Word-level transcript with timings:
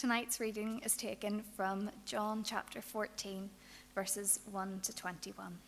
Tonight's 0.00 0.40
reading 0.40 0.80
is 0.82 0.96
taken 0.96 1.42
from 1.54 1.90
John 2.06 2.42
chapter 2.42 2.80
14, 2.80 3.50
verses 3.94 4.40
1 4.50 4.80
to 4.84 4.96
21. 4.96 5.58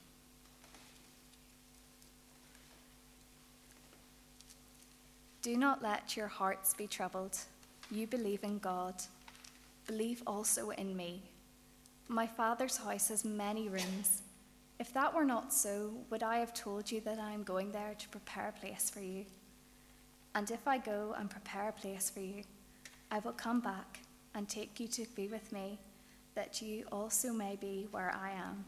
Do 5.43 5.55
not 5.59 5.83
let 5.83 6.17
your 6.17 6.29
hearts 6.29 6.73
be 6.73 6.87
troubled. 6.87 7.37
You 7.91 8.07
believe 8.07 8.43
in 8.43 8.59
God. 8.59 8.95
Believe 9.87 10.23
also 10.27 10.71
in 10.71 10.97
me. 10.97 11.21
My 12.09 12.27
Father's 12.27 12.79
house 12.79 13.09
has 13.09 13.27
many 13.27 13.69
rooms. 13.69 14.23
If 14.81 14.95
that 14.95 15.15
were 15.15 15.27
not 15.27 15.53
so, 15.53 15.91
would 16.09 16.23
I 16.23 16.39
have 16.39 16.55
told 16.55 16.91
you 16.91 17.03
that 17.03 17.19
I 17.19 17.33
am 17.33 17.43
going 17.43 17.71
there 17.71 17.95
to 17.99 18.09
prepare 18.09 18.49
a 18.49 18.59
place 18.59 18.89
for 18.89 19.01
you? 19.01 19.27
And 20.35 20.51
if 20.51 20.67
I 20.67 20.79
go 20.79 21.15
and 21.19 21.29
prepare 21.29 21.69
a 21.69 21.73
place 21.73 22.09
for 22.09 22.21
you, 22.21 22.45
I 23.11 23.19
will 23.19 23.33
come 23.33 23.61
back 23.61 23.99
and 24.35 24.49
take 24.49 24.81
you 24.81 24.89
to 24.89 25.07
be 25.15 25.29
with 25.29 25.53
me, 25.53 25.79
that 26.35 26.63
you 26.63 26.85
also 26.91 27.33
may 27.33 27.57
be 27.57 27.87
where 27.91 28.15
I 28.15 28.31
am. 28.33 28.65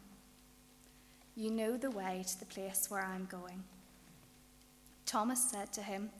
You 1.37 1.51
know 1.51 1.77
the 1.77 1.91
way 1.91 2.25
to 2.27 2.39
the 2.39 2.47
place 2.47 2.91
where 2.91 3.05
I 3.05 3.15
am 3.15 3.27
going. 3.31 3.65
Thomas 5.07 5.51
said 5.51 5.73
to 5.73 5.83
him, 5.83 6.11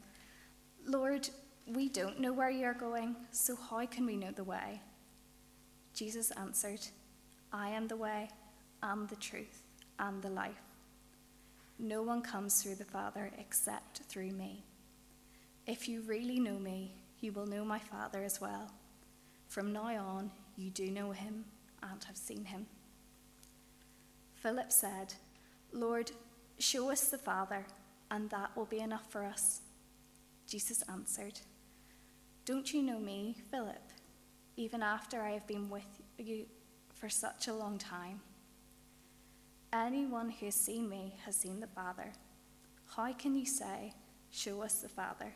Lord, 0.85 1.29
we 1.67 1.89
don't 1.89 2.19
know 2.19 2.33
where 2.33 2.49
you 2.49 2.65
are 2.65 2.73
going, 2.73 3.15
so 3.31 3.55
how 3.55 3.85
can 3.85 4.05
we 4.05 4.15
know 4.15 4.31
the 4.31 4.43
way? 4.43 4.81
Jesus 5.93 6.31
answered, 6.31 6.81
I 7.51 7.69
am 7.69 7.87
the 7.87 7.95
way, 7.95 8.29
and 8.83 9.07
the 9.07 9.15
truth, 9.15 9.63
and 9.97 10.21
the 10.21 10.29
life. 10.29 10.61
No 11.79 12.03
one 12.03 12.21
comes 12.21 12.61
through 12.61 12.75
the 12.75 12.85
Father 12.85 13.31
except 13.39 13.99
through 14.09 14.31
me. 14.31 14.63
If 15.65 15.89
you 15.89 16.01
really 16.01 16.39
know 16.39 16.59
me, 16.59 16.93
you 17.19 17.31
will 17.31 17.47
know 17.47 17.65
my 17.65 17.79
Father 17.79 18.23
as 18.23 18.39
well. 18.39 18.71
From 19.55 19.71
now 19.71 19.85
on, 19.85 20.31
you 20.57 20.69
do 20.69 20.91
know 20.91 21.11
him 21.11 21.45
and 21.81 22.03
have 22.03 22.17
seen 22.17 22.43
him. 22.43 22.65
Philip 24.33 24.69
said, 24.69 25.13
Lord, 25.71 26.11
show 26.59 26.91
us 26.91 27.07
the 27.07 27.17
Father, 27.17 27.65
and 28.11 28.29
that 28.31 28.51
will 28.57 28.65
be 28.65 28.79
enough 28.79 29.09
for 29.09 29.23
us. 29.23 29.61
Jesus 30.45 30.83
answered, 30.91 31.39
Don't 32.43 32.73
you 32.73 32.81
know 32.81 32.99
me, 32.99 33.37
Philip, 33.49 33.93
even 34.57 34.83
after 34.83 35.21
I 35.21 35.29
have 35.29 35.47
been 35.47 35.69
with 35.69 36.01
you 36.17 36.47
for 36.93 37.07
such 37.07 37.47
a 37.47 37.53
long 37.53 37.77
time? 37.77 38.19
Anyone 39.71 40.31
who 40.31 40.47
has 40.47 40.55
seen 40.55 40.89
me 40.89 41.15
has 41.23 41.37
seen 41.37 41.61
the 41.61 41.67
Father. 41.67 42.11
How 42.93 43.13
can 43.13 43.37
you 43.37 43.45
say, 43.45 43.93
Show 44.31 44.63
us 44.63 44.81
the 44.81 44.89
Father? 44.89 45.33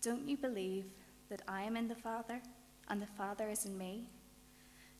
Don't 0.00 0.28
you 0.28 0.36
believe 0.36 0.92
that 1.28 1.42
I 1.48 1.62
am 1.62 1.76
in 1.76 1.88
the 1.88 1.96
Father 1.96 2.40
and 2.88 3.00
the 3.00 3.06
Father 3.06 3.48
is 3.48 3.64
in 3.64 3.76
me? 3.76 4.06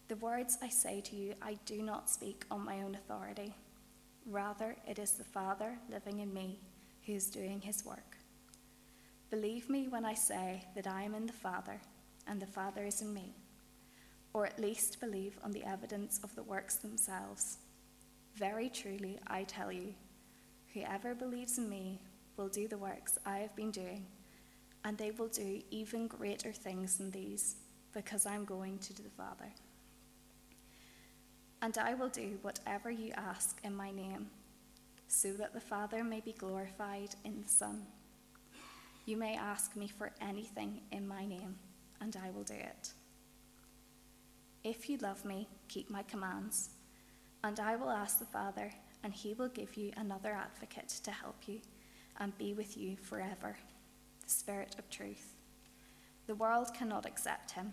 The 0.09 0.17
words 0.17 0.59
I 0.62 0.69
say 0.69 1.01
to 1.03 1.17
you, 1.17 1.34
I 1.42 1.59
do 1.67 1.83
not 1.83 2.09
speak 2.09 2.45
on 2.51 2.65
my 2.65 2.83
own 2.83 2.95
authority. 2.95 3.55
Rather, 4.25 4.77
it 4.89 4.98
is 4.98 5.12
the 5.12 5.25
Father 5.25 5.79
living 5.91 6.20
in 6.20 6.33
me 6.33 6.61
who 7.07 7.14
is 7.14 7.31
doing 7.31 7.61
his 7.61 7.84
work. 7.84 8.17
Believe 9.31 9.69
me 9.69 9.89
when 9.89 10.05
I 10.05 10.14
say 10.14 10.64
that 10.75 10.87
I 10.87 11.03
am 11.03 11.14
in 11.14 11.27
the 11.27 11.33
Father, 11.33 11.81
and 12.27 12.41
the 12.41 12.47
Father 12.47 12.84
is 12.84 13.03
in 13.03 13.12
me, 13.12 13.34
or 14.33 14.47
at 14.47 14.61
least 14.61 15.01
believe 15.01 15.39
on 15.42 15.53
the 15.53 15.64
evidence 15.64 16.20
of 16.23 16.34
the 16.34 16.42
works 16.42 16.77
themselves. 16.77 17.59
Very 18.34 18.69
truly, 18.69 19.19
I 19.27 19.42
tell 19.45 19.73
you, 19.73 19.95
whoever 20.75 21.14
believes 21.14 21.59
in 21.59 21.69
me 21.69 22.01
will 22.37 22.48
do 22.48 22.69
the 22.69 22.79
works 22.79 23.19
I 23.25 23.39
have 23.39 23.57
been 23.57 23.70
doing, 23.70 24.07
and 24.84 24.97
they 24.97 25.11
will 25.11 25.29
do 25.29 25.62
even 25.70 26.07
greater 26.07 26.53
things 26.53 26.98
than 26.98 27.11
these, 27.11 27.57
because 27.96 28.27
I'm 28.27 28.45
going 28.45 28.77
to 28.77 28.92
the 28.92 29.08
Father. 29.17 29.51
And 31.62 31.79
I 31.79 31.95
will 31.95 32.11
do 32.11 32.39
whatever 32.42 32.90
you 32.90 33.11
ask 33.17 33.58
in 33.64 33.74
my 33.74 33.90
name, 33.90 34.27
so 35.08 35.33
that 35.33 35.55
the 35.55 35.61
Father 35.62 36.05
may 36.05 36.20
be 36.20 36.33
glorified 36.33 37.14
in 37.24 37.40
the 37.40 37.48
Son. 37.48 37.86
You 39.06 39.17
may 39.17 39.35
ask 39.35 39.74
me 39.77 39.89
for 39.89 40.12
anything 40.20 40.83
in 40.92 41.08
my 41.08 41.24
name, 41.24 41.56
and 42.02 42.14
I 42.23 42.29
will 42.33 42.42
do 42.42 42.52
it. 42.52 42.92
If 44.62 44.90
you 44.90 44.98
love 44.98 45.24
me, 45.24 45.48
keep 45.68 45.89
my 45.89 46.02
commands, 46.02 46.68
and 47.45 47.58
I 47.58 47.77
will 47.77 47.90
ask 47.90 48.18
the 48.18 48.27
Father, 48.27 48.74
and 49.05 49.14
he 49.14 49.33
will 49.33 49.48
give 49.48 49.74
you 49.79 49.90
another 49.96 50.33
advocate 50.33 50.90
to 51.02 51.11
help 51.11 51.36
you 51.46 51.61
and 52.20 52.36
be 52.36 52.52
with 52.52 52.77
you 52.77 52.98
forever 52.98 53.56
the 54.23 54.29
Spirit 54.29 54.77
of 54.79 54.90
truth. 54.90 55.33
The 56.27 56.35
world 56.35 56.74
cannot 56.74 57.06
accept 57.06 57.52
him, 57.52 57.73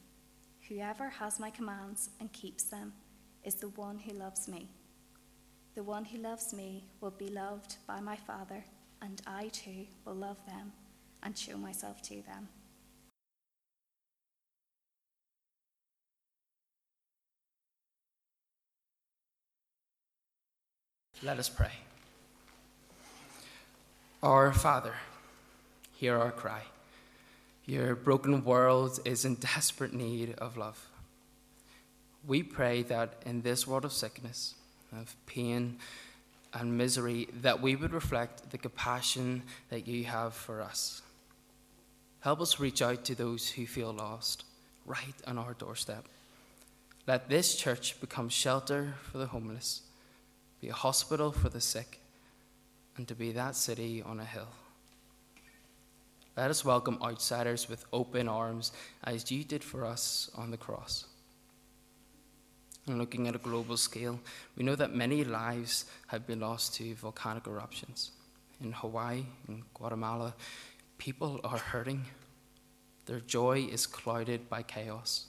Whoever 0.69 1.09
has 1.09 1.39
my 1.39 1.49
commands 1.49 2.09
and 2.19 2.31
keeps 2.31 2.63
them 2.63 2.93
is 3.43 3.55
the 3.55 3.69
one 3.69 3.97
who 3.99 4.13
loves 4.13 4.47
me. 4.47 4.69
The 5.75 5.83
one 5.83 6.05
who 6.05 6.17
loves 6.17 6.53
me 6.53 6.85
will 7.01 7.11
be 7.11 7.29
loved 7.29 7.77
by 7.87 7.99
my 7.99 8.15
Father, 8.15 8.63
and 9.01 9.21
I 9.25 9.47
too 9.49 9.87
will 10.05 10.15
love 10.15 10.45
them 10.45 10.71
and 11.23 11.37
show 11.37 11.57
myself 11.57 12.01
to 12.03 12.21
them. 12.21 12.47
Let 21.23 21.37
us 21.37 21.49
pray. 21.49 21.71
Our 24.23 24.53
Father, 24.53 24.93
hear 25.95 26.17
our 26.17 26.31
cry. 26.31 26.63
Your 27.71 27.95
broken 27.95 28.43
world 28.43 28.99
is 29.05 29.23
in 29.23 29.35
desperate 29.35 29.93
need 29.93 30.35
of 30.39 30.57
love. 30.57 30.89
We 32.27 32.43
pray 32.43 32.83
that 32.83 33.23
in 33.25 33.43
this 33.43 33.65
world 33.65 33.85
of 33.85 33.93
sickness, 33.93 34.55
of 34.91 35.15
pain, 35.25 35.77
and 36.53 36.77
misery, 36.77 37.29
that 37.39 37.61
we 37.61 37.77
would 37.77 37.93
reflect 37.93 38.51
the 38.51 38.57
compassion 38.57 39.43
that 39.69 39.87
you 39.87 40.03
have 40.03 40.33
for 40.33 40.59
us. 40.61 41.01
Help 42.19 42.41
us 42.41 42.59
reach 42.59 42.81
out 42.81 43.05
to 43.05 43.15
those 43.15 43.47
who 43.51 43.65
feel 43.65 43.93
lost, 43.93 44.43
right 44.85 45.15
on 45.25 45.37
our 45.37 45.53
doorstep. 45.53 46.03
Let 47.07 47.29
this 47.29 47.55
church 47.55 48.01
become 48.01 48.27
shelter 48.27 48.95
for 49.09 49.17
the 49.17 49.27
homeless 49.27 49.83
be 50.59 50.67
a 50.67 50.73
hospital 50.73 51.31
for 51.31 51.47
the 51.47 51.61
sick, 51.61 52.01
and 52.97 53.07
to 53.07 53.15
be 53.15 53.31
that 53.31 53.55
city 53.55 54.01
on 54.01 54.19
a 54.19 54.25
hill. 54.25 54.49
Let 56.37 56.49
us 56.49 56.63
welcome 56.63 56.97
outsiders 57.03 57.69
with 57.69 57.85
open 57.91 58.27
arms 58.27 58.71
as 59.03 59.31
you 59.31 59.43
did 59.43 59.63
for 59.63 59.85
us 59.85 60.31
on 60.35 60.51
the 60.51 60.57
cross. 60.57 61.05
And 62.87 62.97
looking 62.97 63.27
at 63.27 63.35
a 63.35 63.39
global 63.39 63.77
scale, 63.77 64.19
we 64.55 64.63
know 64.63 64.75
that 64.75 64.95
many 64.95 65.23
lives 65.23 65.85
have 66.07 66.25
been 66.25 66.39
lost 66.39 66.73
to 66.75 66.95
volcanic 66.95 67.47
eruptions. 67.47 68.11
In 68.63 68.71
Hawaii, 68.71 69.25
in 69.47 69.63
Guatemala, 69.73 70.33
people 70.97 71.39
are 71.43 71.57
hurting. 71.57 72.05
Their 73.05 73.19
joy 73.19 73.67
is 73.71 73.85
clouded 73.85 74.49
by 74.49 74.63
chaos. 74.63 75.25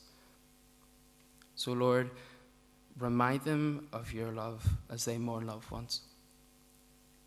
So, 1.57 1.73
Lord, 1.73 2.11
Remind 2.99 3.43
them 3.43 3.89
of 3.93 4.13
your 4.13 4.33
love 4.33 4.67
as 4.91 5.05
they 5.05 5.19
mourn 5.19 5.47
loved 5.47 5.71
ones. 5.71 6.03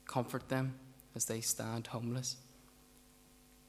Comfort 0.06 0.48
them 0.48 0.76
as 1.16 1.26
they 1.26 1.42
stand 1.42 1.88
homeless. 1.88 2.38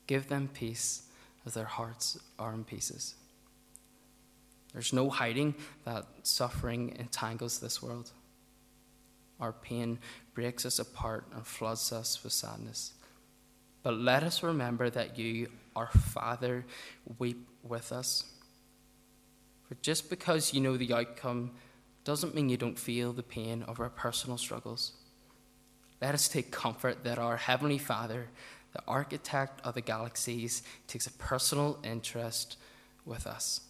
Give 0.06 0.28
them 0.28 0.48
peace 0.52 1.02
as 1.44 1.54
their 1.54 1.64
hearts 1.64 2.18
are 2.38 2.52
in 2.52 2.64
pieces. 2.64 3.14
There's 4.72 4.92
no 4.92 5.08
hiding 5.08 5.54
that 5.84 6.06
suffering 6.22 6.94
entangles 6.98 7.60
this 7.60 7.82
world. 7.82 8.12
Our 9.40 9.52
pain 9.52 9.98
breaks 10.34 10.66
us 10.66 10.78
apart 10.78 11.24
and 11.34 11.46
floods 11.46 11.92
us 11.92 12.22
with 12.22 12.32
sadness. 12.32 12.92
But 13.82 13.94
let 13.94 14.22
us 14.22 14.42
remember 14.42 14.90
that 14.90 15.18
you, 15.18 15.48
our 15.74 15.88
Father, 15.88 16.64
weep 17.18 17.48
with 17.62 17.92
us. 17.92 18.24
For 19.68 19.76
just 19.82 20.10
because 20.10 20.52
you 20.52 20.60
know 20.60 20.76
the 20.76 20.92
outcome 20.92 21.52
doesn't 22.04 22.34
mean 22.34 22.48
you 22.48 22.56
don't 22.56 22.78
feel 22.78 23.12
the 23.12 23.22
pain 23.22 23.62
of 23.62 23.80
our 23.80 23.90
personal 23.90 24.38
struggles. 24.38 24.92
Let 26.00 26.14
us 26.14 26.28
take 26.28 26.50
comfort 26.50 27.04
that 27.04 27.18
our 27.18 27.36
Heavenly 27.36 27.78
Father, 27.78 28.28
the 28.72 28.82
architect 28.86 29.60
of 29.64 29.74
the 29.74 29.80
galaxies, 29.80 30.62
takes 30.86 31.06
a 31.06 31.12
personal 31.12 31.78
interest 31.82 32.56
with 33.04 33.26
us. 33.26 33.60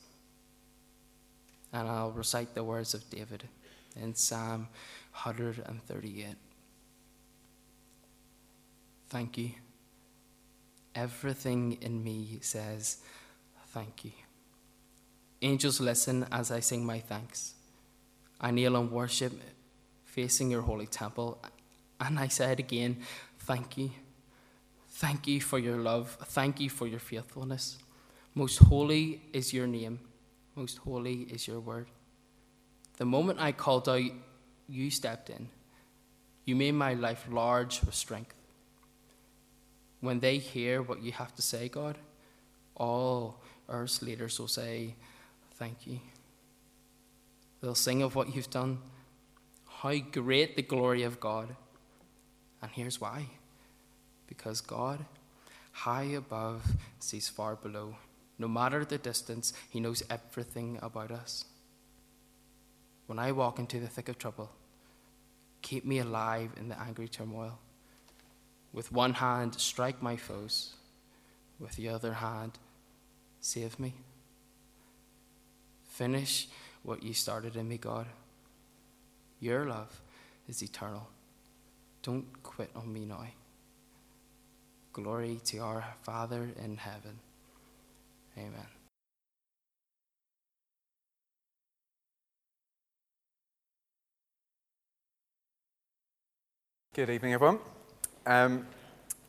and 1.72 1.88
I'll 1.88 2.12
recite 2.12 2.54
the 2.54 2.64
words 2.64 2.94
of 2.94 3.08
David 3.10 3.44
in 4.00 4.14
Psalm 4.14 4.68
138. 5.22 6.36
Thank 9.08 9.38
you. 9.38 9.50
Everything 10.94 11.78
in 11.80 12.02
me 12.02 12.38
says, 12.40 12.98
Thank 13.68 14.04
you. 14.04 14.12
Angels, 15.42 15.80
listen 15.80 16.26
as 16.32 16.50
I 16.50 16.60
sing 16.60 16.84
my 16.86 17.00
thanks. 17.00 17.54
I 18.40 18.50
kneel 18.50 18.76
and 18.76 18.90
worship, 18.90 19.32
facing 20.04 20.50
your 20.50 20.62
holy 20.62 20.86
temple, 20.86 21.42
and 22.00 22.18
I 22.18 22.28
say 22.28 22.52
it 22.52 22.58
again, 22.58 22.98
Thank 23.40 23.76
you. 23.76 23.90
Thank 24.96 25.26
you 25.26 25.42
for 25.42 25.58
your 25.58 25.76
love. 25.76 26.16
Thank 26.28 26.58
you 26.58 26.70
for 26.70 26.86
your 26.86 27.00
faithfulness. 27.00 27.76
Most 28.34 28.56
holy 28.56 29.20
is 29.34 29.52
your 29.52 29.66
name. 29.66 30.00
Most 30.54 30.78
holy 30.78 31.24
is 31.24 31.46
your 31.46 31.60
word. 31.60 31.88
The 32.96 33.04
moment 33.04 33.38
I 33.38 33.52
called 33.52 33.90
out, 33.90 34.10
you 34.66 34.90
stepped 34.90 35.28
in. 35.28 35.50
You 36.46 36.56
made 36.56 36.72
my 36.72 36.94
life 36.94 37.26
large 37.30 37.82
with 37.82 37.94
strength. 37.94 38.34
When 40.00 40.20
they 40.20 40.38
hear 40.38 40.80
what 40.80 41.02
you 41.02 41.12
have 41.12 41.34
to 41.34 41.42
say, 41.42 41.68
God, 41.68 41.98
all 42.74 43.42
earth's 43.68 44.00
leaders 44.00 44.38
will 44.38 44.48
say, 44.48 44.94
Thank 45.56 45.86
you. 45.86 46.00
They'll 47.60 47.74
sing 47.74 48.00
of 48.00 48.14
what 48.14 48.34
you've 48.34 48.48
done, 48.48 48.78
how 49.68 49.94
great 49.98 50.56
the 50.56 50.62
glory 50.62 51.02
of 51.02 51.20
God. 51.20 51.54
And 52.62 52.70
here's 52.70 52.98
why 52.98 53.26
because 54.26 54.60
God, 54.60 55.04
high 55.72 56.04
above, 56.04 56.62
sees 56.98 57.28
far 57.28 57.56
below. 57.56 57.96
No 58.38 58.48
matter 58.48 58.84
the 58.84 58.98
distance, 58.98 59.52
He 59.70 59.80
knows 59.80 60.02
everything 60.10 60.78
about 60.82 61.10
us. 61.10 61.44
When 63.06 63.18
I 63.18 63.32
walk 63.32 63.58
into 63.58 63.80
the 63.80 63.86
thick 63.86 64.08
of 64.08 64.18
trouble, 64.18 64.50
keep 65.62 65.84
me 65.84 65.98
alive 65.98 66.50
in 66.58 66.68
the 66.68 66.78
angry 66.78 67.08
turmoil. 67.08 67.58
With 68.72 68.92
one 68.92 69.14
hand, 69.14 69.54
strike 69.54 70.02
my 70.02 70.16
foes, 70.16 70.74
with 71.58 71.76
the 71.76 71.88
other 71.88 72.14
hand, 72.14 72.58
save 73.40 73.78
me. 73.78 73.94
Finish 75.88 76.48
what 76.82 77.02
you 77.02 77.14
started 77.14 77.56
in 77.56 77.68
me, 77.68 77.78
God. 77.78 78.06
Your 79.40 79.64
love 79.66 80.00
is 80.48 80.62
eternal. 80.62 81.08
Don't 82.02 82.26
quit 82.42 82.70
on 82.76 82.92
me 82.92 83.04
now. 83.04 83.26
Glory 84.96 85.38
to 85.44 85.58
our 85.58 85.84
Father 86.04 86.48
in 86.64 86.78
heaven. 86.78 87.18
Amen. 88.38 88.66
Good 96.94 97.10
evening, 97.10 97.34
everyone. 97.34 97.58
Um, 98.24 98.66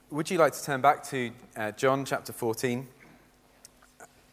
would 0.10 0.32
you 0.32 0.38
like 0.38 0.54
to 0.54 0.64
turn 0.64 0.80
back 0.80 1.04
to 1.10 1.32
uh, 1.58 1.72
John 1.72 2.06
chapter 2.06 2.32
14? 2.32 2.88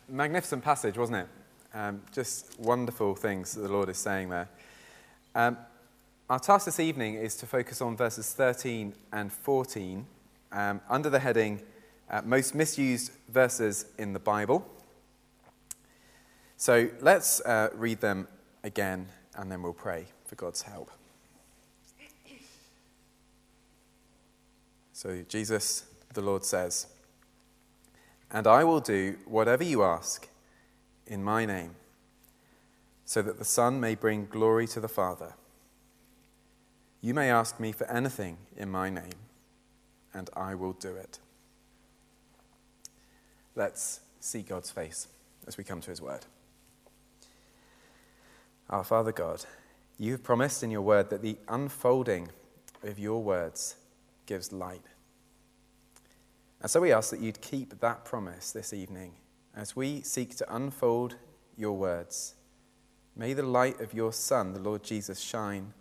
Magnificent 0.09 0.63
passage, 0.63 0.97
wasn't 0.97 1.19
it? 1.19 1.29
Um, 1.77 2.01
just 2.13 2.61
wonderful 2.61 3.17
things 3.17 3.55
that 3.55 3.63
the 3.63 3.73
Lord 3.73 3.89
is 3.89 3.99
saying 3.99 4.29
there. 4.29 4.49
Um, 5.35 5.59
our 6.31 6.39
task 6.39 6.67
this 6.67 6.79
evening 6.79 7.15
is 7.15 7.35
to 7.39 7.47
focus 7.47 7.81
on 7.81 7.97
verses 7.97 8.33
13 8.35 8.95
and 9.13 9.33
14 9.33 10.07
um, 10.55 10.81
under 10.89 11.11
the 11.11 11.19
heading 11.19 11.61
uh, 12.09 12.23
Most 12.25 12.55
Misused 12.55 13.13
Verses 13.29 13.85
in 13.99 14.15
the 14.15 14.19
Bible. 14.19 14.67
So 16.57 16.89
let's 17.01 17.41
uh, 17.43 17.69
read 17.75 18.01
them 18.01 18.29
again 18.63 19.09
and 19.37 19.51
then 19.51 19.63
we'll 19.63 19.73
pray 19.73 20.07
for 20.25 20.37
God's 20.37 20.63
help. 20.63 20.91
So, 24.93 25.23
Jesus, 25.29 25.85
the 26.15 26.23
Lord 26.23 26.45
says, 26.45 26.87
And 28.31 28.47
I 28.47 28.65
will 28.65 28.81
do 28.81 29.17
whatever 29.27 29.63
you 29.63 29.83
ask 29.83 30.29
in 31.07 31.23
my 31.23 31.45
name, 31.45 31.73
so 33.05 33.21
that 33.21 33.39
the 33.39 33.45
Son 33.45 33.81
may 33.81 33.97
bring 33.97 34.27
glory 34.27 34.67
to 34.69 34.81
the 34.81 34.89
Father. 34.89 35.35
You 37.03 37.13
may 37.13 37.31
ask 37.31 37.61
me 37.61 37.73
for 37.73 37.87
anything 37.91 38.39
in 38.57 38.71
my 38.71 38.89
name, 38.89 39.13
and 40.15 40.31
I 40.35 40.55
will 40.55 40.73
do 40.73 40.95
it. 40.95 41.19
Let's 43.57 44.01
see 44.21 44.43
God's 44.43 44.71
face 44.71 45.09
as 45.47 45.57
we 45.57 45.65
come 45.65 45.81
to 45.81 45.91
his 45.91 46.01
word. 46.01 46.25
Our 48.71 48.85
Father 48.85 49.13
God, 49.13 49.45
you 49.99 50.13
have 50.13 50.23
promised 50.23 50.63
in 50.63 50.71
your 50.71 50.83
word 50.83 51.11
that 51.11 51.23
the 51.23 51.37
unfolding 51.49 52.29
of 52.83 52.99
your 52.99 53.23
words 53.23 53.77
gives 54.27 54.53
light. 54.53 54.83
And 56.61 56.71
so 56.71 56.81
we 56.81 56.93
ask 56.93 57.11
that 57.11 57.21
you'd 57.21 57.43
keep 57.43 57.81
that 57.81 58.05
promise 58.05 58.53
this 58.53 58.73
evening 58.73 59.13
as 59.55 59.77
we 59.77 60.01
seek 60.01 60.35
to 60.37 60.55
unfold 60.55 61.17
your 61.57 61.77
words. 61.77 62.35
May 63.15 63.35
the 63.35 63.43
light 63.43 63.81
of 63.81 63.95
your 63.95 64.13
Son, 64.13 64.55
the 64.55 64.61
Lord 64.61 64.83
Jesus, 64.83 65.21
shine 65.21 65.73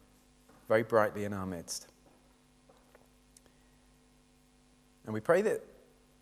very 0.68 0.84
brightly 0.84 1.24
in 1.24 1.34
our 1.34 1.46
midst. 1.46 1.88
And 5.06 5.14
we 5.14 5.20
pray 5.20 5.42
that 5.42 5.62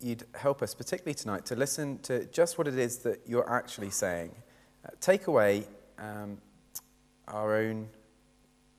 you'd 0.00 0.24
help 0.34 0.62
us, 0.62 0.74
particularly 0.74 1.14
tonight, 1.14 1.46
to 1.46 1.56
listen 1.56 1.98
to 2.00 2.24
just 2.26 2.58
what 2.58 2.66
it 2.66 2.78
is 2.78 2.98
that 2.98 3.20
you're 3.26 3.50
actually 3.50 3.90
saying. 3.90 4.34
Uh, 4.84 4.90
take 5.00 5.26
away 5.26 5.64
um, 5.98 6.38
our 7.28 7.56
own 7.56 7.88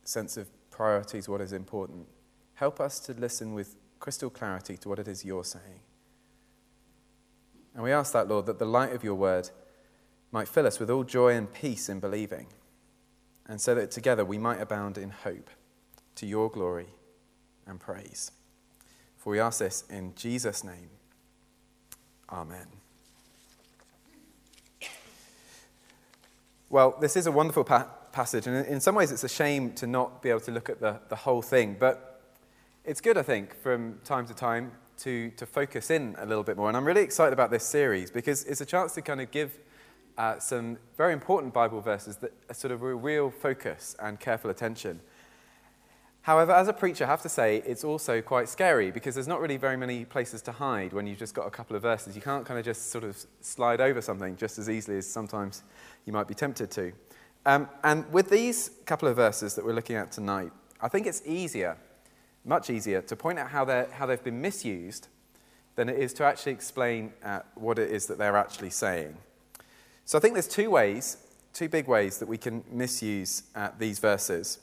sense 0.03 0.37
of 0.37 0.47
priorities, 0.69 1.29
what 1.29 1.41
is 1.41 1.53
important. 1.53 2.07
Help 2.55 2.79
us 2.79 2.99
to 2.99 3.13
listen 3.13 3.53
with 3.53 3.75
crystal 3.99 4.29
clarity 4.29 4.75
to 4.77 4.89
what 4.89 4.99
it 4.99 5.07
is 5.07 5.23
you're 5.23 5.45
saying. 5.45 5.79
And 7.73 7.83
we 7.83 7.91
ask 7.91 8.13
that, 8.13 8.27
Lord, 8.27 8.45
that 8.45 8.59
the 8.59 8.65
light 8.65 8.93
of 8.93 9.03
your 9.03 9.15
word 9.15 9.49
might 10.31 10.47
fill 10.47 10.67
us 10.67 10.79
with 10.79 10.89
all 10.89 11.03
joy 11.03 11.35
and 11.35 11.51
peace 11.51 11.89
in 11.89 11.99
believing, 11.99 12.47
and 13.47 13.61
so 13.61 13.75
that 13.75 13.91
together 13.91 14.25
we 14.25 14.37
might 14.37 14.59
abound 14.59 14.97
in 14.97 15.09
hope 15.09 15.49
to 16.15 16.25
your 16.25 16.49
glory 16.49 16.87
and 17.65 17.79
praise. 17.79 18.31
For 19.23 19.29
we 19.29 19.39
ask 19.39 19.59
this 19.59 19.85
in 19.89 20.13
Jesus' 20.15 20.65
name. 20.65 20.89
Amen. 22.29 22.67
Well, 26.69 26.97
this 26.99 27.15
is 27.15 27.25
a 27.25 27.31
wonderful 27.31 27.63
pa- 27.63 27.87
passage, 28.11 28.47
and 28.47 28.67
in 28.67 28.81
some 28.81 28.95
ways 28.95 29.13
it's 29.13 29.23
a 29.23 29.29
shame 29.29 29.71
to 29.75 29.87
not 29.87 30.21
be 30.21 30.29
able 30.29 30.41
to 30.41 30.51
look 30.51 30.69
at 30.69 30.81
the, 30.81 30.99
the 31.07 31.15
whole 31.15 31.41
thing, 31.41 31.77
but 31.79 32.21
it's 32.83 32.99
good, 32.99 33.17
I 33.17 33.21
think, 33.21 33.55
from 33.55 34.01
time 34.03 34.27
to 34.27 34.33
time 34.33 34.73
to, 34.97 35.29
to 35.37 35.45
focus 35.45 35.89
in 35.89 36.17
a 36.19 36.25
little 36.25 36.43
bit 36.43 36.57
more. 36.57 36.67
And 36.67 36.75
I'm 36.75 36.83
really 36.83 37.03
excited 37.03 37.31
about 37.31 37.49
this 37.49 37.63
series 37.63 38.11
because 38.11 38.43
it's 38.43 38.59
a 38.59 38.65
chance 38.65 38.93
to 38.95 39.01
kind 39.01 39.21
of 39.21 39.31
give 39.31 39.57
uh, 40.17 40.37
some 40.39 40.77
very 40.97 41.13
important 41.13 41.53
Bible 41.53 41.79
verses 41.79 42.17
that 42.17 42.33
sort 42.53 42.73
of 42.73 42.83
a 42.83 42.93
real 42.93 43.31
focus 43.31 43.95
and 44.01 44.19
careful 44.19 44.49
attention. 44.49 44.99
However, 46.23 46.53
as 46.53 46.69
a 46.69 46.73
preacher, 46.73 47.03
I 47.03 47.07
have 47.07 47.21
to 47.23 47.29
say 47.29 47.61
it's 47.65 47.83
also 47.83 48.21
quite 48.21 48.47
scary 48.47 48.91
because 48.91 49.13
there's 49.13 49.27
not 49.27 49.41
really 49.41 49.57
very 49.57 49.75
many 49.75 50.05
places 50.05 50.41
to 50.43 50.53
hide 50.53 50.93
when 50.93 51.05
you've 51.05 51.19
just 51.19 51.33
got 51.33 51.45
a 51.45 51.49
couple 51.49 51.75
of 51.75 51.81
verses. 51.81 52.15
You 52.15 52.21
can't 52.21 52.45
kind 52.45 52.57
of 52.57 52.63
just 52.63 52.91
sort 52.91 53.03
of 53.03 53.21
slide 53.41 53.81
over 53.81 54.01
something 54.01 54.37
just 54.37 54.57
as 54.57 54.69
easily 54.69 54.97
as 54.97 55.05
sometimes 55.05 55.63
you 56.05 56.13
might 56.13 56.29
be 56.29 56.33
tempted 56.33 56.71
to. 56.71 56.93
Um, 57.45 57.67
and 57.83 58.09
with 58.13 58.29
these 58.29 58.71
couple 58.85 59.09
of 59.09 59.17
verses 59.17 59.53
that 59.55 59.65
we're 59.65 59.73
looking 59.73 59.97
at 59.97 60.13
tonight, 60.13 60.53
I 60.79 60.87
think 60.87 61.07
it's 61.07 61.21
easier, 61.25 61.75
much 62.45 62.69
easier, 62.69 63.01
to 63.01 63.17
point 63.17 63.37
out 63.37 63.49
how, 63.49 63.65
they're, 63.65 63.89
how 63.91 64.05
they've 64.05 64.23
been 64.23 64.39
misused 64.39 65.09
than 65.75 65.89
it 65.89 65.99
is 65.99 66.13
to 66.13 66.23
actually 66.23 66.53
explain 66.53 67.11
uh, 67.25 67.41
what 67.55 67.77
it 67.77 67.91
is 67.91 68.05
that 68.05 68.17
they're 68.17 68.37
actually 68.37 68.69
saying. 68.69 69.17
So 70.05 70.17
I 70.17 70.21
think 70.21 70.35
there's 70.35 70.47
two 70.47 70.69
ways, 70.69 71.17
two 71.51 71.67
big 71.67 71.89
ways 71.89 72.17
that 72.19 72.29
we 72.29 72.37
can 72.37 72.63
misuse 72.71 73.43
uh, 73.55 73.71
these 73.77 73.99
verses. 73.99 74.59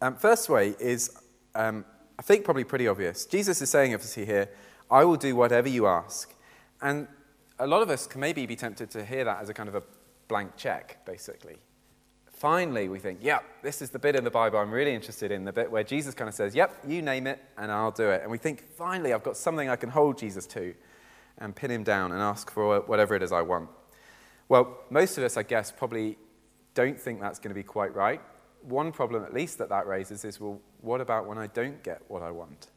Um, 0.00 0.16
first 0.16 0.48
way 0.48 0.74
is, 0.80 1.16
um, 1.54 1.84
I 2.18 2.22
think, 2.22 2.44
probably 2.44 2.64
pretty 2.64 2.88
obvious. 2.88 3.26
Jesus 3.26 3.62
is 3.62 3.70
saying, 3.70 3.94
obviously, 3.94 4.24
here, 4.24 4.48
I 4.90 5.04
will 5.04 5.16
do 5.16 5.34
whatever 5.34 5.68
you 5.68 5.86
ask. 5.86 6.34
And 6.82 7.08
a 7.58 7.66
lot 7.66 7.82
of 7.82 7.90
us 7.90 8.06
can 8.06 8.20
maybe 8.20 8.46
be 8.46 8.56
tempted 8.56 8.90
to 8.90 9.04
hear 9.04 9.24
that 9.24 9.40
as 9.40 9.48
a 9.48 9.54
kind 9.54 9.68
of 9.68 9.74
a 9.74 9.82
blank 10.28 10.56
check, 10.56 11.04
basically. 11.06 11.56
Finally, 12.30 12.88
we 12.88 12.98
think, 12.98 13.20
yep, 13.22 13.44
this 13.62 13.80
is 13.80 13.90
the 13.90 13.98
bit 13.98 14.16
in 14.16 14.24
the 14.24 14.30
Bible 14.30 14.58
I'm 14.58 14.72
really 14.72 14.94
interested 14.94 15.30
in, 15.30 15.44
the 15.44 15.52
bit 15.52 15.70
where 15.70 15.84
Jesus 15.84 16.14
kind 16.14 16.28
of 16.28 16.34
says, 16.34 16.54
yep, 16.54 16.74
you 16.86 17.00
name 17.00 17.26
it, 17.26 17.42
and 17.56 17.70
I'll 17.70 17.92
do 17.92 18.10
it. 18.10 18.22
And 18.22 18.30
we 18.30 18.38
think, 18.38 18.64
finally, 18.76 19.12
I've 19.12 19.22
got 19.22 19.36
something 19.36 19.68
I 19.68 19.76
can 19.76 19.88
hold 19.88 20.18
Jesus 20.18 20.46
to 20.48 20.74
and 21.38 21.54
pin 21.54 21.70
him 21.70 21.84
down 21.84 22.12
and 22.12 22.20
ask 22.20 22.50
for 22.50 22.80
whatever 22.80 23.14
it 23.14 23.22
is 23.22 23.32
I 23.32 23.42
want. 23.42 23.70
Well, 24.48 24.78
most 24.90 25.16
of 25.16 25.24
us, 25.24 25.36
I 25.36 25.42
guess, 25.42 25.72
probably 25.72 26.18
don't 26.74 27.00
think 27.00 27.20
that's 27.20 27.38
going 27.38 27.50
to 27.50 27.54
be 27.54 27.62
quite 27.62 27.94
right 27.94 28.20
one 28.68 28.92
problem, 28.92 29.24
at 29.24 29.32
least, 29.32 29.58
that 29.58 29.68
that 29.68 29.86
raises 29.86 30.24
is 30.24 30.40
well, 30.40 30.60
what 30.80 31.00
about 31.00 31.26
when 31.26 31.38
I 31.38 31.46
don't 31.46 31.82
get 31.82 32.02
what 32.08 32.22
I 32.22 32.30
want? 32.30 32.68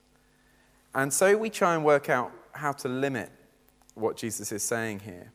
And 0.94 1.12
so 1.12 1.38
we 1.38 1.50
try 1.50 1.76
and 1.76 1.84
work 1.84 2.10
out 2.10 2.32
how 2.52 2.72
to 2.74 2.88
limit 2.88 3.32
what 3.96 4.18
Jesus 4.18 4.52
is 4.52 4.64
saying 4.64 5.00
here. 5.00 5.32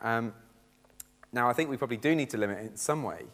Um, 0.00 0.32
Now, 1.32 1.50
I 1.50 1.52
think 1.52 1.70
we 1.70 1.76
probably 1.76 1.96
do 1.98 2.14
need 2.14 2.30
to 2.30 2.38
limit 2.38 2.58
it 2.58 2.70
in 2.70 2.76
some 2.76 3.02
way. 3.02 3.24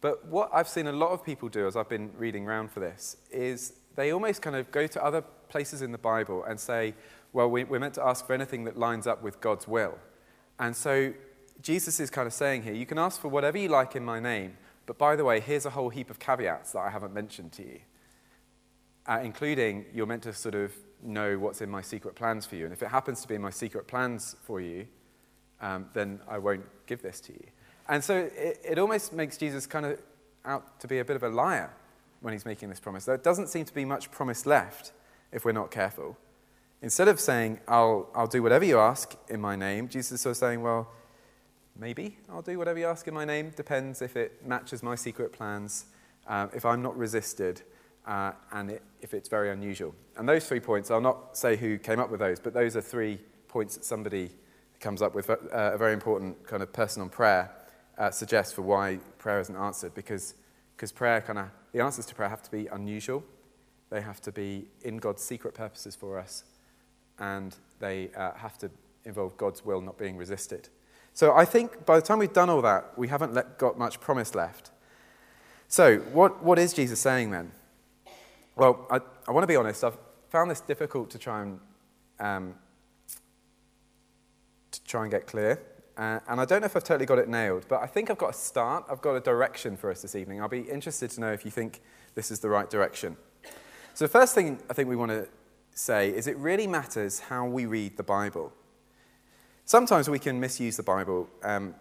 But 0.00 0.26
what 0.26 0.50
I've 0.52 0.68
seen 0.68 0.86
a 0.86 0.92
lot 0.92 1.10
of 1.10 1.24
people 1.24 1.48
do 1.48 1.66
as 1.66 1.76
I've 1.76 1.88
been 1.88 2.10
reading 2.18 2.46
around 2.46 2.70
for 2.70 2.80
this 2.80 3.16
is 3.30 3.74
they 3.94 4.12
almost 4.12 4.42
kind 4.42 4.56
of 4.56 4.70
go 4.70 4.86
to 4.86 5.04
other 5.04 5.22
places 5.48 5.82
in 5.82 5.92
the 5.92 5.98
Bible 5.98 6.44
and 6.44 6.58
say, 6.58 6.94
well, 7.32 7.48
we, 7.48 7.64
we're 7.64 7.80
meant 7.80 7.94
to 7.94 8.04
ask 8.04 8.26
for 8.26 8.32
anything 8.34 8.64
that 8.64 8.76
lines 8.76 9.06
up 9.06 9.22
with 9.22 9.40
God's 9.40 9.68
will. 9.68 9.98
And 10.58 10.74
so 10.74 11.12
Jesus 11.62 12.00
is 12.00 12.10
kind 12.10 12.26
of 12.26 12.32
saying 12.32 12.62
here, 12.62 12.74
you 12.74 12.86
can 12.86 12.98
ask 12.98 13.20
for 13.20 13.28
whatever 13.28 13.58
you 13.58 13.68
like 13.68 13.96
in 13.96 14.04
my 14.04 14.20
name, 14.20 14.56
but 14.86 14.98
by 14.98 15.16
the 15.16 15.24
way, 15.24 15.40
here's 15.40 15.66
a 15.66 15.70
whole 15.70 15.88
heap 15.88 16.10
of 16.10 16.18
caveats 16.18 16.72
that 16.72 16.80
I 16.80 16.90
haven't 16.90 17.12
mentioned 17.12 17.52
to 17.52 17.62
you, 17.62 17.80
uh, 19.06 19.20
including 19.22 19.84
you're 19.92 20.06
meant 20.06 20.22
to 20.22 20.32
sort 20.32 20.54
of 20.54 20.72
know 21.02 21.38
what's 21.38 21.60
in 21.60 21.68
my 21.68 21.82
secret 21.82 22.14
plans 22.14 22.46
for 22.46 22.56
you. 22.56 22.64
And 22.64 22.72
if 22.72 22.82
it 22.82 22.88
happens 22.88 23.20
to 23.22 23.28
be 23.28 23.34
in 23.34 23.42
my 23.42 23.50
secret 23.50 23.86
plans 23.86 24.36
for 24.42 24.60
you, 24.60 24.86
um, 25.60 25.86
then 25.92 26.20
I 26.28 26.38
won't 26.38 26.64
give 26.86 27.02
this 27.02 27.20
to 27.22 27.32
you. 27.32 27.44
And 27.88 28.02
so 28.02 28.30
it, 28.34 28.60
it 28.64 28.78
almost 28.78 29.12
makes 29.12 29.36
Jesus 29.36 29.66
kind 29.66 29.86
of 29.86 30.00
out 30.44 30.80
to 30.80 30.88
be 30.88 30.98
a 30.98 31.04
bit 31.04 31.16
of 31.16 31.22
a 31.22 31.28
liar 31.28 31.70
when 32.20 32.32
he's 32.32 32.44
making 32.44 32.68
this 32.68 32.80
promise. 32.80 33.04
There 33.04 33.16
doesn't 33.16 33.48
seem 33.48 33.64
to 33.64 33.74
be 33.74 33.84
much 33.84 34.10
promise 34.10 34.46
left 34.46 34.92
if 35.32 35.44
we're 35.44 35.52
not 35.52 35.70
careful. 35.70 36.16
Instead 36.82 37.08
of 37.08 37.18
saying, 37.18 37.60
I'll, 37.66 38.08
I'll 38.14 38.26
do 38.26 38.42
whatever 38.42 38.64
you 38.64 38.78
ask 38.78 39.16
in 39.28 39.40
my 39.40 39.56
name, 39.56 39.88
Jesus 39.88 40.12
is 40.12 40.20
sort 40.20 40.32
of 40.32 40.36
saying, 40.36 40.62
Well, 40.62 40.88
maybe 41.78 42.18
I'll 42.28 42.42
do 42.42 42.58
whatever 42.58 42.78
you 42.78 42.86
ask 42.86 43.06
in 43.08 43.14
my 43.14 43.24
name. 43.24 43.50
Depends 43.56 44.02
if 44.02 44.16
it 44.16 44.46
matches 44.46 44.82
my 44.82 44.94
secret 44.94 45.32
plans, 45.32 45.86
uh, 46.26 46.48
if 46.54 46.64
I'm 46.64 46.82
not 46.82 46.96
resisted, 46.96 47.62
uh, 48.06 48.32
and 48.52 48.70
it, 48.70 48.82
if 49.00 49.14
it's 49.14 49.28
very 49.28 49.50
unusual. 49.50 49.94
And 50.16 50.28
those 50.28 50.46
three 50.46 50.60
points, 50.60 50.90
I'll 50.90 51.00
not 51.00 51.36
say 51.36 51.56
who 51.56 51.78
came 51.78 52.00
up 52.00 52.10
with 52.10 52.20
those, 52.20 52.40
but 52.40 52.54
those 52.54 52.76
are 52.76 52.80
three 52.80 53.20
points 53.48 53.76
that 53.76 53.84
somebody 53.84 54.30
comes 54.80 55.02
up 55.02 55.14
with 55.14 55.30
uh, 55.30 55.36
a 55.52 55.78
very 55.78 55.92
important 55.92 56.46
kind 56.46 56.62
of 56.62 56.72
person 56.72 57.02
on 57.02 57.08
prayer 57.08 57.50
uh, 57.98 58.10
suggests 58.10 58.52
for 58.52 58.62
why 58.62 58.98
prayer 59.18 59.40
isn't 59.40 59.56
answered. 59.56 59.94
Because 59.94 60.34
because 60.76 60.92
prayer 60.92 61.22
kind 61.22 61.38
of 61.38 61.46
the 61.72 61.80
answers 61.80 62.04
to 62.06 62.14
prayer 62.14 62.28
have 62.28 62.42
to 62.42 62.50
be 62.50 62.66
unusual, 62.66 63.24
they 63.88 64.02
have 64.02 64.20
to 64.22 64.32
be 64.32 64.66
in 64.82 64.98
God's 64.98 65.22
secret 65.22 65.54
purposes 65.54 65.96
for 65.96 66.18
us, 66.18 66.44
and 67.18 67.56
they 67.78 68.10
uh, 68.14 68.32
have 68.34 68.58
to 68.58 68.70
involve 69.04 69.36
God's 69.38 69.64
will 69.64 69.80
not 69.80 69.96
being 69.96 70.16
resisted. 70.16 70.68
So 71.16 71.34
I 71.34 71.46
think 71.46 71.86
by 71.86 71.96
the 71.96 72.02
time 72.02 72.18
we've 72.18 72.30
done 72.30 72.50
all 72.50 72.60
that, 72.60 72.92
we 72.98 73.08
haven't 73.08 73.32
let, 73.32 73.56
got 73.56 73.78
much 73.78 74.00
promise 74.00 74.34
left. 74.34 74.70
So, 75.66 76.00
what, 76.12 76.44
what 76.44 76.58
is 76.58 76.74
Jesus 76.74 77.00
saying 77.00 77.30
then? 77.30 77.52
Well, 78.54 78.86
I, 78.90 79.00
I 79.26 79.30
want 79.32 79.42
to 79.42 79.46
be 79.46 79.56
honest, 79.56 79.82
I've 79.82 79.96
found 80.28 80.50
this 80.50 80.60
difficult 80.60 81.08
to 81.12 81.18
try 81.18 81.40
and, 81.40 81.58
um, 82.20 82.54
to 84.72 84.84
try 84.84 85.04
and 85.04 85.10
get 85.10 85.26
clear. 85.26 85.58
Uh, 85.96 86.20
and 86.28 86.38
I 86.38 86.44
don't 86.44 86.60
know 86.60 86.66
if 86.66 86.76
I've 86.76 86.84
totally 86.84 87.06
got 87.06 87.18
it 87.18 87.30
nailed, 87.30 87.64
but 87.66 87.80
I 87.80 87.86
think 87.86 88.10
I've 88.10 88.18
got 88.18 88.30
a 88.30 88.38
start. 88.38 88.84
I've 88.90 89.00
got 89.00 89.14
a 89.14 89.20
direction 89.20 89.78
for 89.78 89.90
us 89.90 90.02
this 90.02 90.14
evening. 90.14 90.42
I'll 90.42 90.48
be 90.48 90.68
interested 90.68 91.08
to 91.12 91.20
know 91.22 91.32
if 91.32 91.46
you 91.46 91.50
think 91.50 91.80
this 92.14 92.30
is 92.30 92.40
the 92.40 92.50
right 92.50 92.68
direction. 92.68 93.16
So, 93.94 94.04
the 94.04 94.10
first 94.10 94.34
thing 94.34 94.58
I 94.68 94.74
think 94.74 94.86
we 94.86 94.96
want 94.96 95.12
to 95.12 95.28
say 95.70 96.10
is 96.10 96.26
it 96.26 96.36
really 96.36 96.66
matters 96.66 97.20
how 97.20 97.46
we 97.46 97.64
read 97.64 97.96
the 97.96 98.02
Bible. 98.02 98.52
Sometimes 99.68 100.08
we 100.08 100.20
can 100.20 100.38
misuse 100.38 100.76
the 100.76 100.84
Bible 100.84 101.28
um, 101.42 101.74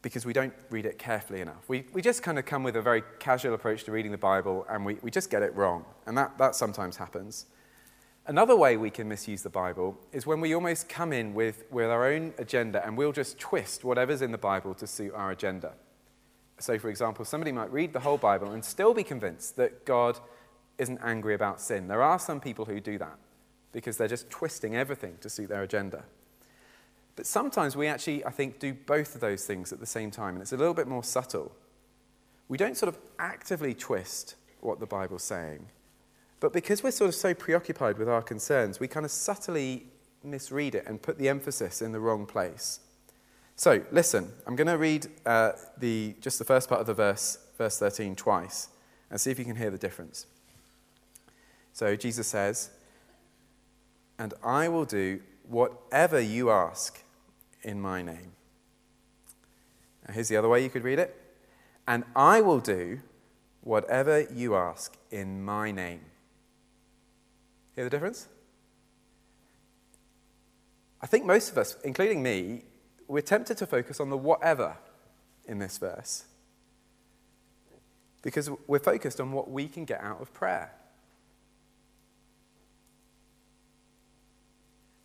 because 0.00 0.24
we 0.24 0.32
don't 0.32 0.54
read 0.70 0.86
it 0.86 0.98
carefully 0.98 1.42
enough. 1.42 1.68
We, 1.68 1.84
we 1.92 2.00
just 2.00 2.22
kind 2.22 2.38
of 2.38 2.46
come 2.46 2.62
with 2.62 2.76
a 2.76 2.80
very 2.80 3.02
casual 3.18 3.52
approach 3.52 3.84
to 3.84 3.92
reading 3.92 4.10
the 4.10 4.16
Bible 4.16 4.64
and 4.70 4.86
we, 4.86 4.94
we 5.02 5.10
just 5.10 5.28
get 5.28 5.42
it 5.42 5.54
wrong. 5.54 5.84
And 6.06 6.16
that, 6.16 6.38
that 6.38 6.54
sometimes 6.54 6.96
happens. 6.96 7.44
Another 8.26 8.56
way 8.56 8.78
we 8.78 8.88
can 8.88 9.06
misuse 9.06 9.42
the 9.42 9.50
Bible 9.50 9.98
is 10.12 10.26
when 10.26 10.40
we 10.40 10.54
almost 10.54 10.88
come 10.88 11.12
in 11.12 11.34
with, 11.34 11.64
with 11.70 11.90
our 11.90 12.10
own 12.10 12.32
agenda 12.38 12.82
and 12.86 12.96
we'll 12.96 13.12
just 13.12 13.38
twist 13.38 13.84
whatever's 13.84 14.22
in 14.22 14.32
the 14.32 14.38
Bible 14.38 14.72
to 14.76 14.86
suit 14.86 15.12
our 15.14 15.30
agenda. 15.30 15.72
So, 16.58 16.78
for 16.78 16.88
example, 16.88 17.26
somebody 17.26 17.52
might 17.52 17.70
read 17.70 17.92
the 17.92 18.00
whole 18.00 18.18
Bible 18.18 18.52
and 18.52 18.64
still 18.64 18.94
be 18.94 19.02
convinced 19.04 19.56
that 19.56 19.84
God 19.84 20.18
isn't 20.78 21.00
angry 21.04 21.34
about 21.34 21.60
sin. 21.60 21.86
There 21.86 22.02
are 22.02 22.18
some 22.18 22.40
people 22.40 22.64
who 22.64 22.80
do 22.80 22.96
that 22.96 23.18
because 23.72 23.98
they're 23.98 24.08
just 24.08 24.30
twisting 24.30 24.74
everything 24.74 25.18
to 25.20 25.28
suit 25.28 25.50
their 25.50 25.62
agenda. 25.62 26.04
But 27.20 27.26
sometimes 27.26 27.76
we 27.76 27.86
actually, 27.86 28.24
I 28.24 28.30
think, 28.30 28.58
do 28.58 28.72
both 28.72 29.14
of 29.14 29.20
those 29.20 29.44
things 29.44 29.74
at 29.74 29.78
the 29.78 29.84
same 29.84 30.10
time, 30.10 30.36
and 30.36 30.40
it's 30.40 30.54
a 30.54 30.56
little 30.56 30.72
bit 30.72 30.88
more 30.88 31.04
subtle. 31.04 31.52
We 32.48 32.56
don't 32.56 32.78
sort 32.78 32.88
of 32.88 32.98
actively 33.18 33.74
twist 33.74 34.36
what 34.60 34.80
the 34.80 34.86
Bible's 34.86 35.22
saying, 35.22 35.66
but 36.40 36.54
because 36.54 36.82
we're 36.82 36.92
sort 36.92 37.08
of 37.08 37.14
so 37.14 37.34
preoccupied 37.34 37.98
with 37.98 38.08
our 38.08 38.22
concerns, 38.22 38.80
we 38.80 38.88
kind 38.88 39.04
of 39.04 39.12
subtly 39.12 39.84
misread 40.24 40.74
it 40.74 40.84
and 40.86 41.02
put 41.02 41.18
the 41.18 41.28
emphasis 41.28 41.82
in 41.82 41.92
the 41.92 42.00
wrong 42.00 42.24
place. 42.24 42.80
So, 43.54 43.82
listen, 43.92 44.32
I'm 44.46 44.56
going 44.56 44.68
to 44.68 44.78
read 44.78 45.06
uh, 45.26 45.52
the, 45.76 46.14
just 46.22 46.38
the 46.38 46.46
first 46.46 46.70
part 46.70 46.80
of 46.80 46.86
the 46.86 46.94
verse, 46.94 47.36
verse 47.58 47.78
13, 47.78 48.16
twice, 48.16 48.68
and 49.10 49.20
see 49.20 49.30
if 49.30 49.38
you 49.38 49.44
can 49.44 49.56
hear 49.56 49.70
the 49.70 49.76
difference. 49.76 50.24
So, 51.74 51.96
Jesus 51.96 52.28
says, 52.28 52.70
And 54.18 54.32
I 54.42 54.68
will 54.68 54.86
do 54.86 55.20
whatever 55.46 56.18
you 56.18 56.50
ask 56.50 57.04
in 57.62 57.80
my 57.80 58.02
name. 58.02 58.32
Now, 60.06 60.14
here's 60.14 60.28
the 60.28 60.36
other 60.36 60.48
way 60.48 60.62
you 60.62 60.70
could 60.70 60.84
read 60.84 60.98
it. 60.98 61.16
And 61.86 62.04
I 62.14 62.40
will 62.40 62.60
do 62.60 63.00
whatever 63.62 64.26
you 64.32 64.54
ask 64.54 64.96
in 65.10 65.42
my 65.44 65.70
name. 65.70 66.00
Hear 67.74 67.84
the 67.84 67.90
difference? 67.90 68.28
I 71.02 71.06
think 71.06 71.24
most 71.24 71.50
of 71.50 71.58
us, 71.58 71.76
including 71.84 72.22
me, 72.22 72.62
we're 73.08 73.22
tempted 73.22 73.56
to 73.58 73.66
focus 73.66 74.00
on 74.00 74.10
the 74.10 74.16
whatever 74.16 74.76
in 75.46 75.58
this 75.58 75.78
verse 75.78 76.24
because 78.22 78.50
we're 78.66 78.78
focused 78.78 79.20
on 79.20 79.32
what 79.32 79.50
we 79.50 79.66
can 79.66 79.84
get 79.84 80.00
out 80.00 80.20
of 80.20 80.32
prayer. 80.34 80.72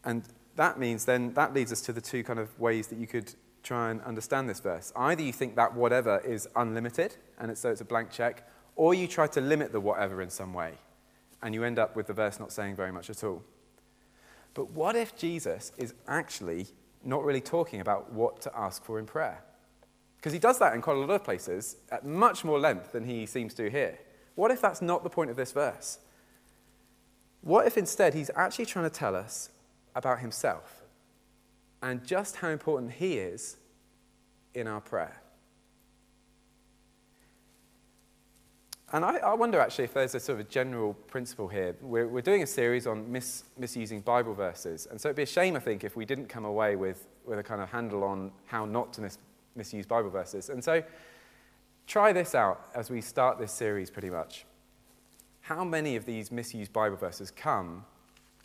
And 0.04 0.24
that 0.56 0.80
means 0.80 1.06
then 1.06 1.34
that 1.34 1.54
leads 1.54 1.72
us 1.72 1.82
to 1.82 1.94
the 1.94 2.02
two 2.02 2.24
kind 2.24 2.40
of 2.40 2.58
ways 2.60 2.88
that 2.88 2.98
you 2.98 3.08
could 3.08 3.34
try 3.64 3.90
and 3.90 4.02
understand 4.02 4.48
this 4.48 4.60
verse. 4.60 4.94
Either 4.96 5.22
you 5.22 5.34
think 5.34 5.56
that 5.56 5.74
whatever 5.74 6.20
is 6.20 6.48
unlimited, 6.56 7.16
and 7.40 7.52
it's, 7.52 7.60
so 7.60 7.72
it's 7.72 7.82
a 7.82 7.86
blank 7.86 8.12
check, 8.12 8.48
or 8.76 8.94
you 8.94 9.08
try 9.08 9.28
to 9.28 9.42
limit 9.42 9.72
the 9.72 9.80
whatever 9.80 10.22
in 10.22 10.30
some 10.30 10.54
way, 10.54 10.74
and 11.42 11.54
you 11.54 11.64
end 11.64 11.80
up 11.80 11.96
with 11.96 12.08
the 12.08 12.14
verse 12.14 12.40
not 12.40 12.52
saying 12.52 12.76
very 12.76 12.92
much 12.92 13.10
at 13.10 13.24
all. 13.24 13.44
But 14.54 14.72
what 14.72 14.96
if 14.96 15.18
Jesus 15.18 15.72
is 15.78 15.94
actually 16.08 16.68
not 17.04 17.24
really 17.24 17.42
talking 17.42 17.82
about 17.82 18.14
what 18.14 18.42
to 18.42 18.58
ask 18.58 18.84
for 18.84 19.00
in 19.00 19.06
prayer? 19.06 19.44
Because 20.18 20.32
he 20.32 20.40
does 20.40 20.58
that 20.60 20.74
in 20.74 20.82
quite 20.82 20.96
a 20.96 21.00
lot 21.00 21.10
of 21.10 21.24
places 21.24 21.78
at 21.92 22.06
much 22.06 22.44
more 22.44 22.60
length 22.60 22.94
than 22.94 23.04
he 23.04 23.26
seems 23.26 23.54
to 23.56 23.70
here. 23.70 24.00
What 24.36 24.52
if 24.52 24.62
that's 24.62 24.82
not 24.82 25.04
the 25.04 25.10
point 25.10 25.30
of 25.30 25.36
this 25.36 25.52
verse? 25.52 26.00
What 27.42 27.68
if 27.68 27.78
instead 27.78 28.14
he's 28.14 28.32
actually 28.36 28.66
trying 28.66 28.90
to 28.90 28.96
tell 28.96 29.16
us 29.16 29.50
about 29.96 30.20
himself 30.20 30.84
and 31.82 32.04
just 32.06 32.38
how 32.38 32.50
important 32.50 32.92
he 32.92 33.14
is 33.18 33.58
in 34.54 34.68
our 34.68 34.82
prayer. 34.82 35.22
And 38.92 39.04
I, 39.04 39.18
I, 39.18 39.34
wonder 39.34 39.60
actually 39.60 39.86
if 39.86 39.94
there's 39.94 40.16
a 40.16 40.20
sort 40.20 40.40
of 40.40 40.46
a 40.46 40.50
general 40.50 40.94
principle 40.94 41.48
here. 41.48 41.76
We're, 41.82 42.08
we're 42.08 42.22
doing 42.22 42.44
a 42.44 42.48
series 42.48 42.86
on 42.88 43.12
mis, 43.12 43.44
misusing 43.58 44.02
Bible 44.02 44.34
verses, 44.34 44.88
and 44.90 45.02
so 45.02 45.10
it'd 45.10 45.18
be 45.18 45.24
a 45.24 45.26
shame, 45.26 45.56
I 45.56 45.60
think, 45.60 45.84
if 45.84 45.96
we 45.96 46.06
didn't 46.06 46.28
come 46.28 46.46
away 46.46 46.76
with, 46.76 47.08
with 47.26 47.40
a 47.40 47.44
kind 47.44 47.62
of 47.62 47.70
handle 47.70 48.04
on 48.04 48.32
how 48.46 48.66
not 48.66 48.94
to 48.94 49.02
mis, 49.02 49.18
misuse 49.56 49.86
Bible 49.86 50.12
verses. 50.12 50.50
And 50.50 50.64
so 50.64 50.84
try 51.88 52.14
this 52.14 52.36
out 52.36 52.70
as 52.76 52.90
we 52.90 53.02
start 53.02 53.40
this 53.40 53.52
series 53.52 53.90
pretty 53.90 54.10
much. 54.10 54.46
How 55.42 55.64
many 55.64 55.96
of 55.96 56.06
these 56.06 56.32
misused 56.32 56.72
Bible 56.72 56.98
verses 56.98 57.32
come 57.32 57.86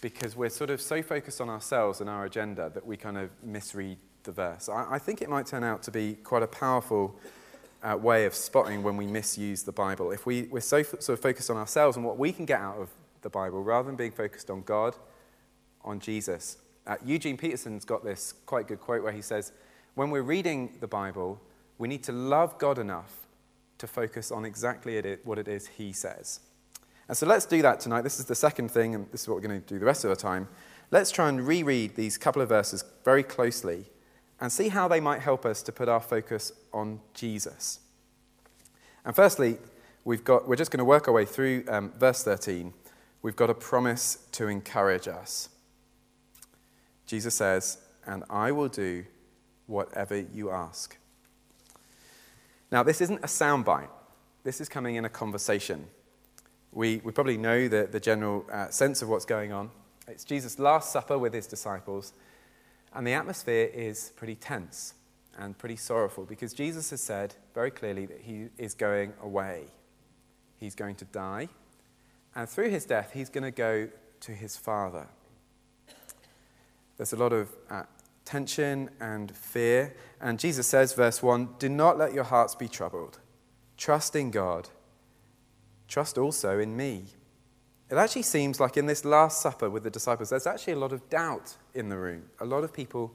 because 0.00 0.36
we're 0.36 0.50
sort 0.50 0.70
of 0.70 0.80
so 0.80 1.02
focused 1.02 1.40
on 1.40 1.48
ourselves 1.48 2.00
and 2.00 2.08
our 2.08 2.24
agenda 2.24 2.70
that 2.74 2.86
we 2.86 2.96
kind 2.96 3.18
of 3.18 3.30
misread 3.42 3.98
the 4.24 4.32
verse. 4.32 4.68
I, 4.68 4.94
I 4.94 4.98
think 4.98 5.22
it 5.22 5.28
might 5.28 5.46
turn 5.46 5.64
out 5.64 5.82
to 5.84 5.90
be 5.90 6.14
quite 6.14 6.42
a 6.42 6.46
powerful 6.46 7.18
uh, 7.82 7.96
way 7.96 8.26
of 8.26 8.34
spotting 8.34 8.82
when 8.82 8.96
we 8.96 9.06
misuse 9.06 9.62
the 9.62 9.72
Bible. 9.72 10.10
If 10.10 10.26
we, 10.26 10.42
we're 10.44 10.60
so 10.60 10.78
f- 10.78 11.00
sort 11.00 11.10
of 11.18 11.20
focused 11.20 11.50
on 11.50 11.56
ourselves 11.56 11.96
and 11.96 12.04
what 12.04 12.18
we 12.18 12.32
can 12.32 12.44
get 12.44 12.60
out 12.60 12.76
of 12.76 12.90
the 13.22 13.30
Bible 13.30 13.62
rather 13.62 13.86
than 13.86 13.96
being 13.96 14.12
focused 14.12 14.50
on 14.50 14.62
God, 14.62 14.96
on 15.84 16.00
Jesus. 16.00 16.58
Uh, 16.86 16.96
Eugene 17.04 17.36
Peterson's 17.36 17.84
got 17.84 18.04
this 18.04 18.34
quite 18.46 18.68
good 18.68 18.80
quote 18.80 19.02
where 19.02 19.12
he 19.12 19.22
says, 19.22 19.52
When 19.94 20.10
we're 20.10 20.22
reading 20.22 20.76
the 20.80 20.86
Bible, 20.86 21.40
we 21.78 21.88
need 21.88 22.02
to 22.04 22.12
love 22.12 22.58
God 22.58 22.78
enough 22.78 23.26
to 23.78 23.86
focus 23.86 24.30
on 24.30 24.44
exactly 24.44 25.00
what 25.24 25.38
it 25.38 25.48
is 25.48 25.66
he 25.68 25.92
says. 25.92 26.40
And 27.10 27.16
so 27.16 27.26
let's 27.26 27.44
do 27.44 27.60
that 27.62 27.80
tonight. 27.80 28.02
This 28.02 28.20
is 28.20 28.26
the 28.26 28.36
second 28.36 28.70
thing, 28.70 28.94
and 28.94 29.10
this 29.10 29.22
is 29.22 29.28
what 29.28 29.34
we're 29.34 29.48
going 29.48 29.60
to 29.60 29.66
do 29.66 29.80
the 29.80 29.84
rest 29.84 30.04
of 30.04 30.10
the 30.10 30.16
time. 30.16 30.46
Let's 30.92 31.10
try 31.10 31.28
and 31.28 31.44
reread 31.44 31.96
these 31.96 32.16
couple 32.16 32.40
of 32.40 32.48
verses 32.48 32.84
very 33.04 33.24
closely 33.24 33.86
and 34.40 34.52
see 34.52 34.68
how 34.68 34.86
they 34.86 35.00
might 35.00 35.20
help 35.20 35.44
us 35.44 35.60
to 35.64 35.72
put 35.72 35.88
our 35.88 35.98
focus 35.98 36.52
on 36.72 37.00
Jesus. 37.12 37.80
And 39.04 39.16
firstly, 39.16 39.58
we've 40.04 40.22
got, 40.22 40.46
we're 40.46 40.54
just 40.54 40.70
going 40.70 40.78
to 40.78 40.84
work 40.84 41.08
our 41.08 41.14
way 41.14 41.24
through 41.24 41.64
um, 41.66 41.90
verse 41.98 42.22
13. 42.22 42.72
We've 43.22 43.34
got 43.34 43.50
a 43.50 43.54
promise 43.54 44.18
to 44.30 44.46
encourage 44.46 45.08
us. 45.08 45.48
Jesus 47.06 47.34
says, 47.34 47.78
And 48.06 48.22
I 48.30 48.52
will 48.52 48.68
do 48.68 49.04
whatever 49.66 50.16
you 50.16 50.52
ask 50.52 50.96
Now, 52.70 52.84
this 52.84 53.00
isn't 53.00 53.18
a 53.18 53.26
soundbite, 53.26 53.90
this 54.44 54.60
is 54.60 54.68
coming 54.68 54.94
in 54.94 55.04
a 55.04 55.10
conversation. 55.10 55.88
We, 56.72 57.00
we 57.02 57.12
probably 57.12 57.36
know 57.36 57.68
the, 57.68 57.88
the 57.90 58.00
general 58.00 58.46
uh, 58.52 58.68
sense 58.68 59.02
of 59.02 59.08
what's 59.08 59.24
going 59.24 59.52
on. 59.52 59.70
It's 60.06 60.24
Jesus' 60.24 60.58
Last 60.58 60.92
Supper 60.92 61.18
with 61.18 61.34
his 61.34 61.46
disciples, 61.46 62.12
and 62.94 63.06
the 63.06 63.12
atmosphere 63.12 63.70
is 63.72 64.12
pretty 64.16 64.34
tense 64.34 64.94
and 65.38 65.56
pretty 65.56 65.76
sorrowful 65.76 66.24
because 66.24 66.52
Jesus 66.52 66.90
has 66.90 67.00
said 67.00 67.34
very 67.54 67.70
clearly 67.70 68.06
that 68.06 68.20
he 68.20 68.48
is 68.58 68.74
going 68.74 69.12
away. 69.22 69.64
He's 70.58 70.74
going 70.74 70.96
to 70.96 71.04
die, 71.06 71.48
and 72.34 72.48
through 72.48 72.70
his 72.70 72.84
death, 72.84 73.10
he's 73.14 73.30
going 73.30 73.44
to 73.44 73.50
go 73.50 73.88
to 74.20 74.32
his 74.32 74.56
Father. 74.56 75.06
There's 76.96 77.12
a 77.12 77.16
lot 77.16 77.32
of 77.32 77.48
uh, 77.70 77.84
tension 78.24 78.90
and 79.00 79.34
fear, 79.34 79.96
and 80.20 80.38
Jesus 80.38 80.66
says, 80.66 80.92
verse 80.92 81.22
1 81.22 81.56
Do 81.58 81.68
not 81.68 81.98
let 81.98 82.12
your 82.12 82.24
hearts 82.24 82.54
be 82.54 82.68
troubled. 82.68 83.18
Trust 83.76 84.14
in 84.14 84.30
God. 84.30 84.68
Trust 85.90 86.16
also 86.16 86.60
in 86.60 86.76
me. 86.76 87.02
It 87.90 87.96
actually 87.96 88.22
seems 88.22 88.60
like 88.60 88.76
in 88.76 88.86
this 88.86 89.04
Last 89.04 89.42
Supper 89.42 89.68
with 89.68 89.82
the 89.82 89.90
disciples, 89.90 90.30
there's 90.30 90.46
actually 90.46 90.74
a 90.74 90.78
lot 90.78 90.92
of 90.92 91.10
doubt 91.10 91.56
in 91.74 91.88
the 91.88 91.98
room. 91.98 92.22
A 92.38 92.44
lot 92.44 92.62
of 92.62 92.72
people 92.72 93.12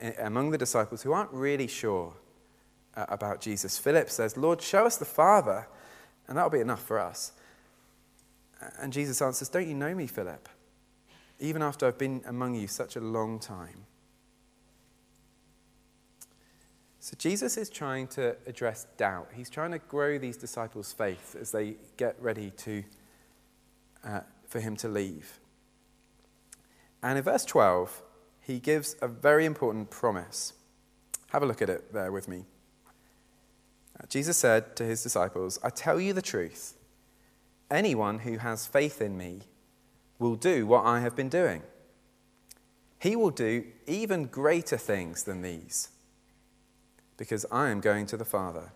eh, 0.00 0.12
among 0.18 0.50
the 0.50 0.58
disciples 0.58 1.02
who 1.02 1.12
aren't 1.12 1.30
really 1.30 1.68
sure 1.68 2.12
uh, 2.96 3.06
about 3.08 3.40
Jesus. 3.40 3.78
Philip 3.78 4.10
says, 4.10 4.36
Lord, 4.36 4.60
show 4.60 4.84
us 4.84 4.96
the 4.96 5.04
Father, 5.04 5.68
and 6.26 6.36
that'll 6.36 6.50
be 6.50 6.58
enough 6.58 6.82
for 6.82 6.98
us. 6.98 7.32
And 8.80 8.92
Jesus 8.92 9.22
answers, 9.22 9.48
Don't 9.48 9.68
you 9.68 9.74
know 9.74 9.94
me, 9.94 10.08
Philip? 10.08 10.48
Even 11.38 11.62
after 11.62 11.86
I've 11.86 11.98
been 11.98 12.22
among 12.26 12.56
you 12.56 12.66
such 12.66 12.96
a 12.96 13.00
long 13.00 13.38
time. 13.38 13.86
So 17.08 17.14
Jesus 17.16 17.56
is 17.56 17.70
trying 17.70 18.06
to 18.08 18.36
address 18.46 18.86
doubt. 18.98 19.30
He's 19.34 19.48
trying 19.48 19.70
to 19.70 19.78
grow 19.78 20.18
these 20.18 20.36
disciples' 20.36 20.92
faith 20.92 21.34
as 21.40 21.52
they 21.52 21.76
get 21.96 22.20
ready 22.20 22.50
to 22.50 22.84
uh, 24.04 24.20
for 24.46 24.60
him 24.60 24.76
to 24.76 24.88
leave. 24.88 25.40
And 27.02 27.16
in 27.16 27.24
verse 27.24 27.46
12, 27.46 28.02
he 28.42 28.58
gives 28.58 28.94
a 29.00 29.08
very 29.08 29.46
important 29.46 29.88
promise. 29.88 30.52
Have 31.30 31.42
a 31.42 31.46
look 31.46 31.62
at 31.62 31.70
it 31.70 31.94
there 31.94 32.12
with 32.12 32.28
me. 32.28 32.44
Uh, 33.98 34.04
Jesus 34.10 34.36
said 34.36 34.76
to 34.76 34.84
his 34.84 35.02
disciples, 35.02 35.58
I 35.64 35.70
tell 35.70 35.98
you 35.98 36.12
the 36.12 36.20
truth. 36.20 36.74
Anyone 37.70 38.18
who 38.18 38.36
has 38.36 38.66
faith 38.66 39.00
in 39.00 39.16
me 39.16 39.44
will 40.18 40.36
do 40.36 40.66
what 40.66 40.84
I 40.84 41.00
have 41.00 41.16
been 41.16 41.30
doing. 41.30 41.62
He 42.98 43.16
will 43.16 43.30
do 43.30 43.64
even 43.86 44.26
greater 44.26 44.76
things 44.76 45.22
than 45.22 45.40
these, 45.40 45.88
because 47.18 47.44
I 47.52 47.68
am 47.68 47.80
going 47.80 48.06
to 48.06 48.16
the 48.16 48.24
Father. 48.24 48.72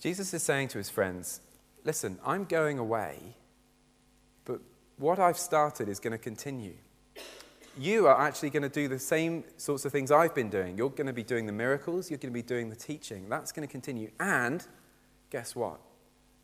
Jesus 0.00 0.34
is 0.34 0.42
saying 0.42 0.68
to 0.68 0.78
his 0.78 0.90
friends, 0.90 1.40
listen, 1.84 2.18
I'm 2.26 2.44
going 2.44 2.80
away, 2.80 3.36
but 4.44 4.60
what 4.98 5.20
I've 5.20 5.38
started 5.38 5.88
is 5.88 6.00
going 6.00 6.10
to 6.10 6.18
continue. 6.18 6.74
You 7.78 8.08
are 8.08 8.20
actually 8.20 8.50
going 8.50 8.64
to 8.64 8.68
do 8.68 8.88
the 8.88 8.98
same 8.98 9.44
sorts 9.56 9.84
of 9.84 9.92
things 9.92 10.10
I've 10.10 10.34
been 10.34 10.50
doing. 10.50 10.76
You're 10.76 10.90
going 10.90 11.06
to 11.06 11.12
be 11.12 11.22
doing 11.22 11.46
the 11.46 11.52
miracles, 11.52 12.10
you're 12.10 12.18
going 12.18 12.32
to 12.32 12.34
be 12.34 12.42
doing 12.42 12.68
the 12.68 12.76
teaching. 12.76 13.28
That's 13.28 13.52
going 13.52 13.66
to 13.66 13.70
continue. 13.70 14.10
And 14.18 14.66
guess 15.30 15.54
what? 15.54 15.80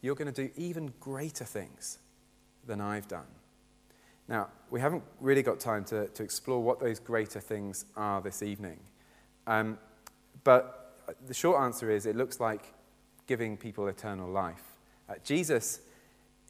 You're 0.01 0.15
going 0.15 0.33
to 0.33 0.47
do 0.47 0.53
even 0.57 0.93
greater 1.01 1.45
things 1.45 1.99
than 2.65 2.81
I've 2.81 3.09
done. 3.09 3.27
Now, 4.29 4.49
we 4.71 4.81
haven't 4.81 5.03
really 5.21 5.43
got 5.43 5.59
time 5.59 5.85
to, 5.87 6.09
to 6.09 6.23
explore 6.23 6.63
what 6.63 6.81
those 6.81 7.01
greater 7.01 7.41
things 7.41 7.87
are 7.97 8.21
this 8.21 8.43
evening. 8.43 8.79
Um, 9.47 9.79
but 10.45 10.97
the 11.27 11.35
short 11.35 11.63
answer 11.63 11.91
is 11.91 12.05
it 12.05 12.17
looks 12.17 12.39
like 12.39 12.75
giving 13.27 13.57
people 13.57 13.89
eternal 13.89 14.31
life. 14.31 14.63
Uh, 15.09 15.15
Jesus 15.25 15.81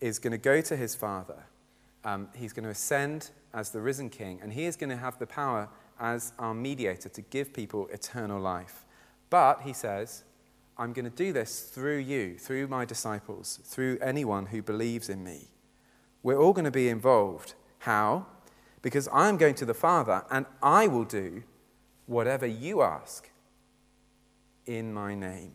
is 0.01 0.19
going 0.19 0.33
to 0.33 0.38
go 0.38 0.61
to 0.61 0.77
his 0.77 0.95
Father. 0.95 1.45
Um, 2.05 2.29
he's 2.35 2.53
going 2.53 2.64
to 2.64 2.71
ascend 2.71 3.31
as 3.55 3.71
the 3.71 3.81
risen 3.81 4.11
King, 4.11 4.41
and 4.43 4.53
he 4.53 4.64
is 4.64 4.77
going 4.77 4.91
to 4.91 4.97
have 4.97 5.19
the 5.19 5.27
power 5.27 5.69
as 6.01 6.33
our 6.38 6.55
mediator 6.55 7.09
to 7.09 7.21
give 7.23 7.53
people 7.53 7.88
eternal 7.93 8.41
life. 8.41 8.85
But, 9.31 9.62
he 9.62 9.73
says, 9.73 10.25
I'm 10.77 10.93
going 10.93 11.05
to 11.05 11.17
do 11.17 11.33
this 11.33 11.62
through 11.62 11.99
you, 11.99 12.38
through 12.38 12.69
my 12.69 12.85
disciples, 12.85 13.61
through 13.64 13.99
anyone 14.01 14.47
who 14.47 14.62
believes 14.62 15.09
in 15.09 15.25
me. 15.25 15.49
We're 16.23 16.38
all 16.38 16.53
going 16.53 16.64
to 16.64 16.71
be 16.71 16.88
involved. 16.88 17.55
How? 17.79 18.27
Because 18.83 19.09
I'm 19.12 19.37
going 19.37 19.55
to 19.57 19.64
the 19.64 19.75
Father, 19.75 20.25
and 20.31 20.47
I 20.62 20.87
will 20.87 21.05
do 21.05 21.43
whatever 22.07 22.47
you 22.47 22.83
ask 22.83 23.29
in 24.67 24.93
my 24.93 25.14
name. 25.14 25.53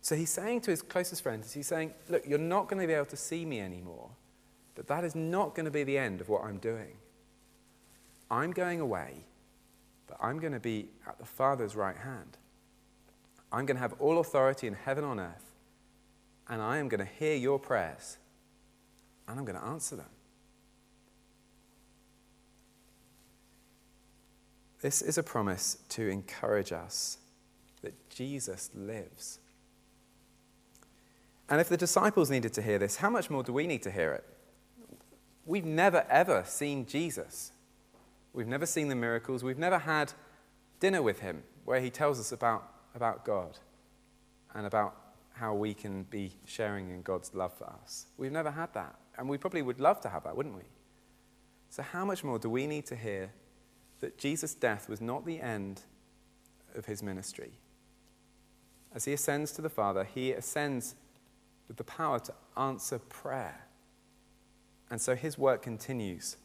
So 0.00 0.14
he's 0.14 0.30
saying 0.30 0.60
to 0.62 0.70
his 0.70 0.82
closest 0.82 1.22
friends, 1.22 1.52
he's 1.52 1.66
saying, 1.66 1.94
Look, 2.10 2.26
you're 2.26 2.38
not 2.38 2.68
going 2.68 2.80
to 2.80 2.86
be 2.86 2.92
able 2.92 3.06
to 3.06 3.16
see 3.16 3.46
me 3.46 3.60
anymore, 3.60 4.10
but 4.74 4.86
that 4.88 5.02
is 5.02 5.14
not 5.14 5.54
going 5.54 5.64
to 5.64 5.70
be 5.70 5.82
the 5.82 5.96
end 5.96 6.20
of 6.20 6.28
what 6.28 6.44
I'm 6.44 6.58
doing. 6.58 6.96
I'm 8.30 8.50
going 8.50 8.80
away, 8.80 9.24
but 10.06 10.18
I'm 10.20 10.38
going 10.38 10.52
to 10.52 10.60
be 10.60 10.88
at 11.06 11.18
the 11.18 11.24
Father's 11.24 11.74
right 11.74 11.96
hand. 11.96 12.36
I'm 13.50 13.66
going 13.66 13.76
to 13.76 13.80
have 13.80 13.94
all 14.00 14.18
authority 14.18 14.66
in 14.66 14.74
heaven 14.74 15.04
on 15.04 15.20
earth, 15.20 15.52
and 16.48 16.60
I 16.60 16.78
am 16.78 16.88
going 16.88 17.00
to 17.00 17.10
hear 17.18 17.36
your 17.36 17.58
prayers, 17.58 18.18
and 19.28 19.38
I'm 19.38 19.44
going 19.44 19.58
to 19.58 19.64
answer 19.64 19.96
them. 19.96 20.06
This 24.80 25.00
is 25.00 25.16
a 25.16 25.22
promise 25.22 25.78
to 25.90 26.08
encourage 26.08 26.70
us 26.70 27.18
that 27.82 28.10
Jesus 28.10 28.70
lives. 28.74 29.38
And 31.48 31.60
if 31.60 31.68
the 31.68 31.76
disciples 31.76 32.30
needed 32.30 32.52
to 32.54 32.62
hear 32.62 32.78
this, 32.78 32.96
how 32.96 33.10
much 33.10 33.30
more 33.30 33.42
do 33.42 33.52
we 33.52 33.66
need 33.66 33.82
to 33.82 33.90
hear 33.90 34.12
it? 34.12 34.24
We've 35.46 35.64
never, 35.64 36.06
ever 36.08 36.42
seen 36.46 36.86
Jesus. 36.86 37.52
We've 38.32 38.46
never 38.46 38.66
seen 38.66 38.88
the 38.88 38.94
miracles. 38.94 39.44
We've 39.44 39.58
never 39.58 39.78
had 39.78 40.12
dinner 40.80 41.02
with 41.02 41.20
him 41.20 41.42
where 41.64 41.80
he 41.80 41.90
tells 41.90 42.18
us 42.18 42.32
about, 42.32 42.68
about 42.94 43.24
God 43.24 43.58
and 44.54 44.66
about 44.66 44.96
how 45.32 45.54
we 45.54 45.74
can 45.74 46.04
be 46.04 46.32
sharing 46.44 46.90
in 46.90 47.02
God's 47.02 47.34
love 47.34 47.52
for 47.56 47.72
us. 47.82 48.06
We've 48.16 48.32
never 48.32 48.50
had 48.50 48.72
that. 48.74 48.96
And 49.16 49.28
we 49.28 49.38
probably 49.38 49.62
would 49.62 49.80
love 49.80 50.00
to 50.02 50.08
have 50.08 50.24
that, 50.24 50.36
wouldn't 50.36 50.56
we? 50.56 50.62
So, 51.70 51.82
how 51.82 52.04
much 52.04 52.22
more 52.22 52.38
do 52.38 52.48
we 52.48 52.66
need 52.66 52.86
to 52.86 52.96
hear 52.96 53.30
that 54.00 54.18
Jesus' 54.18 54.54
death 54.54 54.88
was 54.88 55.00
not 55.00 55.24
the 55.24 55.40
end 55.40 55.82
of 56.74 56.86
his 56.86 57.02
ministry? 57.02 57.52
As 58.94 59.04
he 59.04 59.12
ascends 59.12 59.52
to 59.52 59.62
the 59.62 59.68
Father, 59.68 60.04
he 60.04 60.32
ascends 60.32 60.94
with 61.66 61.76
the 61.76 61.84
power 61.84 62.18
to 62.20 62.34
answer 62.56 62.98
prayer. 62.98 63.66
And 64.90 65.00
so 65.00 65.16
his 65.16 65.36
work 65.36 65.62
continues 65.62 66.36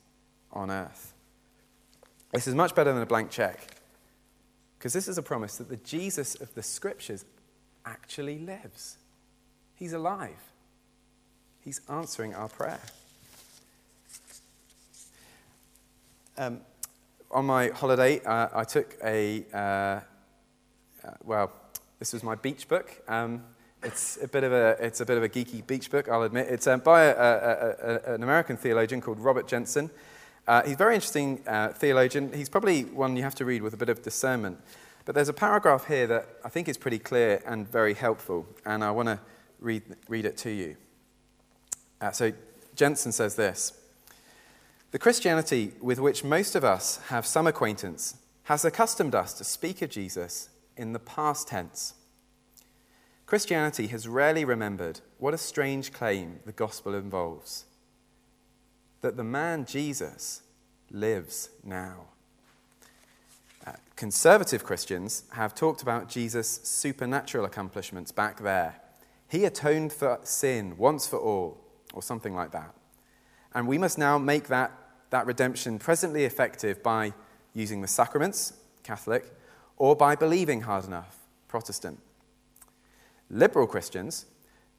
on 0.51 0.71
earth. 0.71 1.13
This 2.33 2.47
is 2.47 2.55
much 2.55 2.73
better 2.73 2.93
than 2.93 3.01
a 3.01 3.07
blank 3.07 3.29
check 3.29 3.59
because 4.77 4.93
this 4.93 5.07
is 5.07 5.17
a 5.17 5.21
promise 5.21 5.57
that 5.57 5.69
the 5.69 5.77
Jesus 5.77 6.35
of 6.35 6.53
the 6.55 6.63
scriptures 6.63 7.25
actually 7.85 8.39
lives. 8.39 8.97
He's 9.75 9.93
alive, 9.93 10.51
he's 11.69 11.81
answering 11.87 12.33
our 12.33 12.47
prayer. 12.47 12.79
Um, 16.35 16.61
on 17.29 17.45
my 17.45 17.67
holiday, 17.67 18.19
uh, 18.23 18.47
I 18.55 18.63
took 18.63 18.97
a, 19.03 19.45
uh, 19.53 19.57
uh, 19.57 20.01
well, 21.23 21.51
this 21.99 22.11
was 22.11 22.23
my 22.23 22.33
beach 22.33 22.67
book. 22.67 22.91
Um, 23.07 23.43
it's 23.83 24.17
a 24.19 24.27
bit 24.27 24.43
of 24.43 24.51
a, 24.51 24.77
it's 24.79 24.99
a, 25.01 25.05
bit 25.05 25.17
of 25.17 25.21
a 25.21 25.29
geeky 25.29 25.67
beach 25.67 25.91
book, 25.91 26.09
I'll 26.09 26.23
admit. 26.23 26.47
It's 26.49 26.65
um, 26.65 26.79
by 26.79 27.03
a, 27.03 27.11
a, 27.11 27.75
a, 27.83 28.13
an 28.15 28.23
American 28.23 28.57
theologian 28.57 28.99
called 28.99 29.19
Robert 29.19 29.47
Jenson. 29.47 29.91
Uh, 30.47 30.63
he's 30.63 30.73
a 30.73 30.77
very 30.77 30.95
interesting 30.95 31.39
uh, 31.45 31.67
theologian. 31.67 32.33
He's 32.33 32.49
probably 32.49 32.85
one 32.85 33.15
you 33.15 33.21
have 33.21 33.35
to 33.35 33.45
read 33.45 33.61
with 33.61 33.75
a 33.75 33.77
bit 33.77 33.89
of 33.89 34.01
discernment. 34.01 34.57
But 35.05 35.13
there's 35.13 35.29
a 35.29 35.33
paragraph 35.33 35.85
here 35.85 36.07
that 36.07 36.29
I 36.43 36.49
think 36.49 36.67
is 36.67 36.79
pretty 36.79 36.97
clear 36.97 37.43
and 37.45 37.67
very 37.67 37.93
helpful, 37.93 38.47
and 38.65 38.83
I 38.83 38.89
want 38.89 39.07
to 39.09 39.19
read, 39.59 39.83
read 40.07 40.25
it 40.25 40.35
to 40.37 40.49
you. 40.49 40.75
Uh, 42.01 42.11
so 42.11 42.31
Jenson 42.75 43.11
says 43.11 43.35
this 43.35 43.73
The 44.91 44.99
Christianity 44.99 45.73
with 45.81 45.99
which 45.99 46.23
most 46.23 46.55
of 46.55 46.63
us 46.63 46.97
have 47.07 47.25
some 47.25 47.47
acquaintance 47.47 48.17
has 48.43 48.65
accustomed 48.65 49.13
us 49.13 49.33
to 49.33 49.43
speak 49.43 49.81
of 49.81 49.89
Jesus 49.89 50.49
in 50.75 50.93
the 50.93 50.99
past 50.99 51.47
tense 51.49 51.93
Christianity 53.29 53.85
has 53.89 54.07
rarely 54.07 54.43
remembered 54.43 55.01
what 55.19 55.35
a 55.35 55.37
strange 55.37 55.93
claim 55.93 56.39
the 56.47 56.51
gospel 56.51 56.95
involves 56.95 57.65
that 59.01 59.17
the 59.17 59.23
man 59.23 59.65
Jesus 59.65 60.41
lives 60.89 61.51
now. 61.63 62.07
Uh, 63.67 63.73
conservative 63.95 64.63
Christians 64.63 65.25
have 65.33 65.53
talked 65.53 65.83
about 65.83 66.09
Jesus' 66.09 66.59
supernatural 66.63 67.45
accomplishments 67.45 68.11
back 68.11 68.41
there. 68.41 68.81
He 69.27 69.45
atoned 69.45 69.93
for 69.93 70.19
sin 70.23 70.75
once 70.75 71.05
for 71.05 71.19
all, 71.19 71.59
or 71.93 72.01
something 72.01 72.35
like 72.35 72.51
that. 72.51 72.73
And 73.53 73.67
we 73.67 73.77
must 73.77 73.97
now 73.97 74.17
make 74.17 74.47
that, 74.47 74.71
that 75.09 75.25
redemption 75.25 75.79
presently 75.79 76.25
effective 76.25 76.83
by 76.83 77.13
using 77.53 77.81
the 77.81 77.87
sacraments, 77.87 78.53
Catholic, 78.83 79.25
or 79.77 79.95
by 79.95 80.15
believing 80.15 80.61
hard 80.61 80.85
enough, 80.85 81.17
Protestant. 81.47 81.99
Liberal 83.29 83.67
Christians, 83.67 84.25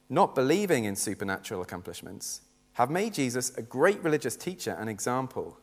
not 0.09 0.35
believing 0.35 0.85
in 0.85 0.95
supernatural 0.95 1.61
accomplishments, 1.61 2.41
have 2.73 2.89
made 2.89 3.13
Jesus 3.13 3.55
a 3.57 3.61
great 3.61 4.01
religious 4.03 4.35
teacher 4.35 4.75
and 4.79 4.89
example 4.89 5.57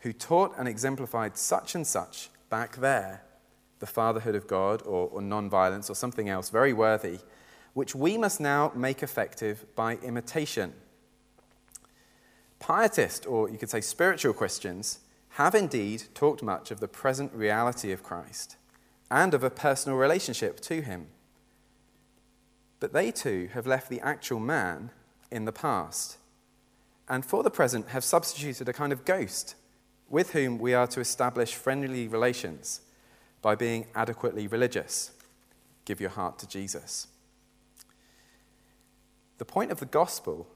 who 0.00 0.12
taught 0.12 0.54
and 0.58 0.68
exemplified 0.68 1.36
such 1.36 1.74
and 1.74 1.86
such 1.86 2.30
back 2.50 2.76
there 2.76 3.22
the 3.78 3.86
fatherhood 3.86 4.34
of 4.34 4.46
God 4.46 4.82
or, 4.86 5.08
or 5.08 5.20
non-violence 5.20 5.90
or 5.90 5.94
something 5.94 6.28
else 6.28 6.50
very 6.50 6.72
worthy, 6.72 7.18
which 7.74 7.94
we 7.94 8.16
must 8.16 8.40
now 8.40 8.72
make 8.74 9.02
effective 9.02 9.66
by 9.74 9.96
imitation. 9.96 10.72
Pietist, 12.66 13.26
or 13.26 13.50
you 13.50 13.58
could 13.58 13.68
say 13.68 13.82
spiritual 13.82 14.32
Christians, 14.32 15.00
have 15.30 15.54
indeed 15.54 16.04
talked 16.14 16.42
much 16.42 16.70
of 16.70 16.80
the 16.80 16.88
present 16.88 17.30
reality 17.34 17.92
of 17.92 18.02
Christ 18.02 18.56
and 19.10 19.34
of 19.34 19.44
a 19.44 19.50
personal 19.50 19.98
relationship 19.98 20.60
to 20.60 20.80
him. 20.80 21.08
But 22.80 22.94
they 22.94 23.10
too 23.10 23.50
have 23.52 23.66
left 23.66 23.90
the 23.90 24.00
actual 24.00 24.40
man 24.40 24.90
in 25.30 25.44
the 25.44 25.52
past, 25.52 26.16
and 27.06 27.22
for 27.22 27.42
the 27.42 27.50
present 27.50 27.88
have 27.88 28.02
substituted 28.02 28.66
a 28.66 28.72
kind 28.72 28.94
of 28.94 29.04
ghost 29.04 29.56
with 30.08 30.32
whom 30.32 30.58
we 30.58 30.72
are 30.72 30.86
to 30.86 31.00
establish 31.00 31.54
friendly 31.54 32.08
relations 32.08 32.80
by 33.42 33.54
being 33.54 33.88
adequately 33.94 34.46
religious. 34.46 35.10
Give 35.84 36.00
your 36.00 36.10
heart 36.10 36.38
to 36.38 36.48
Jesus. 36.48 37.08
The 39.36 39.44
point 39.44 39.70
of 39.70 39.80
the 39.80 39.86
gospel 39.86 40.46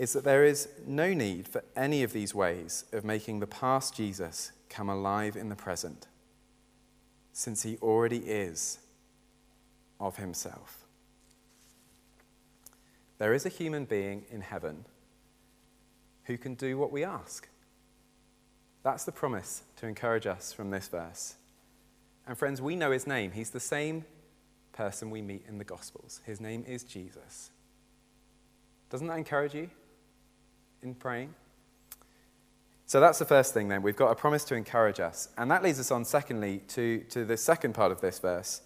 is 0.00 0.14
that 0.14 0.24
there 0.24 0.46
is 0.46 0.66
no 0.86 1.12
need 1.12 1.46
for 1.46 1.62
any 1.76 2.02
of 2.02 2.14
these 2.14 2.34
ways 2.34 2.86
of 2.90 3.04
making 3.04 3.38
the 3.38 3.46
past 3.46 3.94
Jesus 3.94 4.50
come 4.70 4.88
alive 4.88 5.36
in 5.36 5.50
the 5.50 5.54
present, 5.54 6.06
since 7.34 7.64
he 7.64 7.76
already 7.82 8.20
is 8.20 8.78
of 10.00 10.16
himself. 10.16 10.86
There 13.18 13.34
is 13.34 13.44
a 13.44 13.50
human 13.50 13.84
being 13.84 14.24
in 14.30 14.40
heaven 14.40 14.86
who 16.24 16.38
can 16.38 16.54
do 16.54 16.78
what 16.78 16.90
we 16.90 17.04
ask. 17.04 17.46
That's 18.82 19.04
the 19.04 19.12
promise 19.12 19.64
to 19.76 19.86
encourage 19.86 20.26
us 20.26 20.50
from 20.50 20.70
this 20.70 20.88
verse. 20.88 21.34
And 22.26 22.38
friends, 22.38 22.62
we 22.62 22.74
know 22.74 22.90
his 22.90 23.06
name. 23.06 23.32
He's 23.32 23.50
the 23.50 23.60
same 23.60 24.06
person 24.72 25.10
we 25.10 25.20
meet 25.20 25.44
in 25.46 25.58
the 25.58 25.64
Gospels. 25.64 26.22
His 26.24 26.40
name 26.40 26.64
is 26.66 26.84
Jesus. 26.84 27.50
Doesn't 28.88 29.06
that 29.06 29.18
encourage 29.18 29.54
you 29.54 29.68
in 30.82 30.94
praying? 30.94 31.34
So 32.86 32.98
that's 32.98 33.18
the 33.18 33.24
first 33.24 33.54
thing 33.54 33.68
then. 33.68 33.82
We've 33.82 33.96
got 33.96 34.10
a 34.10 34.14
promise 34.14 34.42
to 34.44 34.56
encourage 34.56 34.98
us. 34.98 35.28
And 35.38 35.50
that 35.50 35.62
leads 35.62 35.78
us 35.78 35.90
on, 35.90 36.04
secondly, 36.04 36.62
to, 36.68 36.98
to 37.10 37.24
the 37.24 37.36
second 37.36 37.74
part 37.74 37.92
of 37.92 38.00
this 38.00 38.18
verse, 38.18 38.62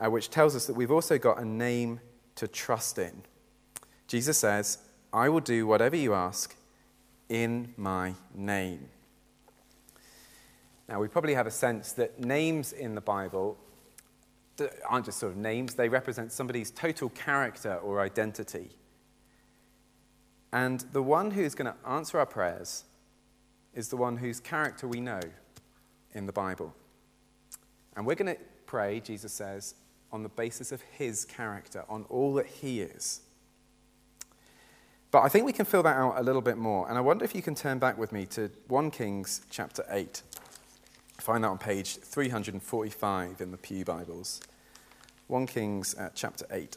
uh, 0.00 0.10
which 0.10 0.30
tells 0.30 0.56
us 0.56 0.66
that 0.66 0.74
we've 0.74 0.90
also 0.90 1.18
got 1.18 1.40
a 1.40 1.44
name 1.44 2.00
to 2.34 2.48
trust 2.48 2.98
in. 2.98 3.22
Jesus 4.08 4.38
says, 4.38 4.78
I 5.12 5.28
will 5.28 5.40
do 5.40 5.66
whatever 5.66 5.94
you 5.94 6.14
ask 6.14 6.56
in 7.28 7.72
my 7.76 8.14
name. 8.34 8.88
Now, 10.88 11.00
we 11.00 11.06
probably 11.06 11.34
have 11.34 11.46
a 11.46 11.52
sense 11.52 11.92
that 11.92 12.18
names 12.18 12.72
in 12.72 12.96
the 12.96 13.00
Bible 13.00 13.56
aren't 14.88 15.06
just 15.06 15.18
sort 15.18 15.32
of 15.32 15.38
names, 15.38 15.74
they 15.74 15.88
represent 15.88 16.32
somebody's 16.32 16.70
total 16.70 17.08
character 17.10 17.76
or 17.76 18.00
identity. 18.00 18.70
And 20.52 20.80
the 20.92 21.02
one 21.02 21.30
who's 21.30 21.54
going 21.54 21.72
to 21.72 21.88
answer 21.88 22.18
our 22.18 22.26
prayers 22.26 22.84
is 23.74 23.88
the 23.88 23.96
one 23.96 24.16
whose 24.16 24.40
character 24.40 24.88
we 24.88 25.00
know 25.00 25.20
in 26.12 26.26
the 26.26 26.32
Bible. 26.32 26.74
And 27.96 28.04
we're 28.04 28.16
going 28.16 28.34
to 28.34 28.40
pray, 28.66 29.00
Jesus 29.00 29.32
says, 29.32 29.74
on 30.12 30.22
the 30.22 30.28
basis 30.28 30.72
of 30.72 30.82
his 30.82 31.24
character, 31.24 31.84
on 31.88 32.04
all 32.08 32.34
that 32.34 32.46
he 32.46 32.80
is. 32.80 33.20
But 35.10 35.22
I 35.22 35.28
think 35.28 35.44
we 35.44 35.52
can 35.52 35.64
fill 35.64 35.82
that 35.82 35.96
out 35.96 36.14
a 36.18 36.22
little 36.22 36.42
bit 36.42 36.56
more. 36.56 36.88
And 36.88 36.96
I 36.96 37.00
wonder 37.00 37.24
if 37.24 37.34
you 37.34 37.42
can 37.42 37.54
turn 37.54 37.78
back 37.78 37.98
with 37.98 38.12
me 38.12 38.26
to 38.26 38.50
1 38.68 38.90
Kings 38.90 39.42
chapter 39.50 39.84
8. 39.90 40.22
Find 41.18 41.44
that 41.44 41.48
on 41.48 41.58
page 41.58 41.96
345 41.96 43.40
in 43.40 43.50
the 43.50 43.56
Pew 43.56 43.84
Bibles. 43.84 44.40
1 45.26 45.46
Kings 45.46 45.94
uh, 45.96 46.10
chapter 46.14 46.46
8. 46.50 46.76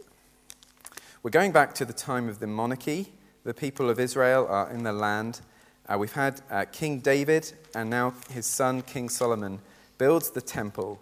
We're 1.22 1.32
going 1.32 1.52
back 1.52 1.74
to 1.76 1.86
the 1.86 1.94
time 1.94 2.28
of 2.28 2.40
the 2.40 2.48
monarchy. 2.48 3.14
The 3.44 3.54
people 3.54 3.90
of 3.90 4.00
Israel 4.00 4.48
are 4.50 4.72
in 4.72 4.84
the 4.84 4.94
land. 4.94 5.42
Uh, 5.88 5.98
we've 5.98 6.14
had 6.14 6.42
uh, 6.50 6.64
King 6.72 7.00
David 7.00 7.52
and 7.76 7.90
now 7.90 8.14
his 8.30 8.46
son, 8.46 8.82
King 8.82 9.10
Solomon, 9.10 9.60
builds 9.98 10.30
the 10.30 10.42
temple. 10.42 11.02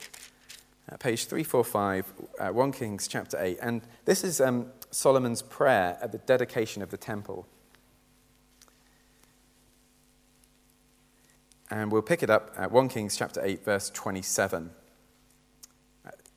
Uh, 0.92 0.98
page 0.98 1.28
345, 1.28 2.14
uh, 2.40 2.50
1 2.50 2.72
Kings 2.72 3.08
chapter 3.08 3.38
8. 3.40 3.60
And 3.62 3.82
this 4.06 4.24
is 4.24 4.42
um, 4.42 4.72
Solomon's 4.90 5.44
prayer 5.44 6.00
at 6.02 6.12
the 6.12 6.18
dedication 6.18 6.82
of 6.82 6.90
the 6.90 6.98
temple. 6.98 7.46
And 11.70 11.92
we'll 11.92 12.02
pick 12.02 12.24
it 12.24 12.32
up 12.32 12.52
at 12.58 12.72
1 12.72 12.90
Kings 12.90 13.16
chapter 13.16 13.40
8, 13.44 13.64
verse 13.64 13.92
27. 13.92 14.72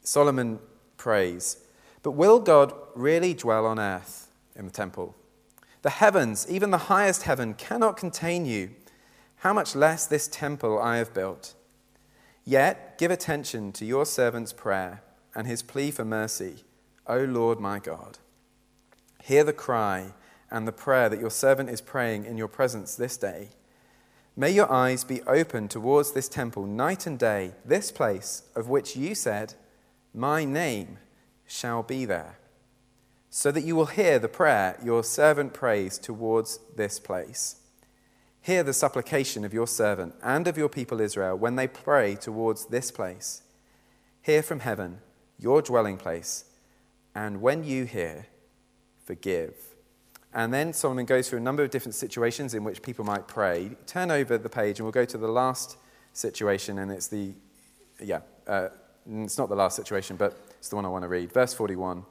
Solomon 0.02 0.58
prays, 0.98 1.64
But 2.02 2.10
will 2.10 2.40
God 2.40 2.74
really 2.94 3.32
dwell 3.32 3.64
on 3.64 3.80
earth 3.80 4.28
in 4.54 4.66
the 4.66 4.70
temple? 4.70 5.16
The 5.84 5.90
heavens, 5.90 6.46
even 6.48 6.70
the 6.70 6.88
highest 6.88 7.24
heaven, 7.24 7.52
cannot 7.52 7.98
contain 7.98 8.46
you. 8.46 8.70
How 9.36 9.52
much 9.52 9.76
less 9.76 10.06
this 10.06 10.26
temple 10.26 10.80
I 10.80 10.96
have 10.96 11.12
built? 11.12 11.52
Yet 12.42 12.96
give 12.96 13.10
attention 13.10 13.70
to 13.72 13.84
your 13.84 14.06
servant's 14.06 14.54
prayer 14.54 15.02
and 15.34 15.46
his 15.46 15.62
plea 15.62 15.90
for 15.90 16.02
mercy, 16.06 16.64
O 17.06 17.18
Lord 17.18 17.60
my 17.60 17.80
God. 17.80 18.16
Hear 19.24 19.44
the 19.44 19.52
cry 19.52 20.14
and 20.50 20.66
the 20.66 20.72
prayer 20.72 21.10
that 21.10 21.20
your 21.20 21.30
servant 21.30 21.68
is 21.68 21.82
praying 21.82 22.24
in 22.24 22.38
your 22.38 22.48
presence 22.48 22.94
this 22.94 23.18
day. 23.18 23.50
May 24.34 24.52
your 24.52 24.72
eyes 24.72 25.04
be 25.04 25.20
open 25.24 25.68
towards 25.68 26.12
this 26.12 26.30
temple 26.30 26.64
night 26.64 27.06
and 27.06 27.18
day, 27.18 27.52
this 27.62 27.92
place 27.92 28.44
of 28.56 28.70
which 28.70 28.96
you 28.96 29.14
said, 29.14 29.52
My 30.14 30.46
name 30.46 30.96
shall 31.46 31.82
be 31.82 32.06
there, 32.06 32.38
so 33.36 33.50
that 33.50 33.64
you 33.64 33.74
will 33.74 33.86
hear 33.86 34.20
the 34.20 34.28
prayer 34.28 34.78
your 34.84 35.02
servant 35.02 35.52
prays 35.52 35.98
towards 35.98 36.60
this 36.76 37.00
place. 37.00 37.56
Hear 38.40 38.62
the 38.62 38.72
supplication 38.72 39.44
of 39.44 39.52
your 39.52 39.66
servant 39.66 40.14
and 40.22 40.46
of 40.46 40.56
your 40.56 40.68
people 40.68 41.00
Israel 41.00 41.36
when 41.36 41.56
they 41.56 41.66
pray 41.66 42.14
towards 42.14 42.66
this 42.66 42.92
place. 42.92 43.42
Hear 44.22 44.40
from 44.40 44.60
heaven, 44.60 45.00
your 45.36 45.62
dwelling 45.62 45.96
place, 45.96 46.44
and 47.12 47.42
when 47.42 47.64
you 47.64 47.86
hear, 47.86 48.26
forgive 49.04 49.56
and 50.32 50.54
then 50.54 50.72
Solomon 50.72 51.04
goes 51.04 51.28
through 51.28 51.40
a 51.40 51.42
number 51.42 51.64
of 51.64 51.70
different 51.70 51.96
situations 51.96 52.54
in 52.54 52.62
which 52.62 52.82
people 52.82 53.04
might 53.04 53.26
pray. 53.26 53.70
Turn 53.86 54.12
over 54.12 54.38
the 54.38 54.48
page 54.48 54.78
and 54.78 54.84
we'll 54.84 54.92
go 54.92 55.04
to 55.04 55.18
the 55.18 55.28
last 55.28 55.76
situation, 56.12 56.78
and 56.78 56.92
it's 56.92 57.08
the, 57.08 57.34
yeah, 58.00 58.20
uh, 58.46 58.68
it's 59.08 59.38
not 59.38 59.48
the 59.48 59.56
last 59.56 59.74
situation, 59.74 60.16
but 60.16 60.38
it's 60.58 60.68
the 60.68 60.76
one 60.76 60.84
I 60.84 60.88
want 60.88 61.02
to 61.02 61.08
read. 61.08 61.32
Verse 61.32 61.52
41. 61.52 62.04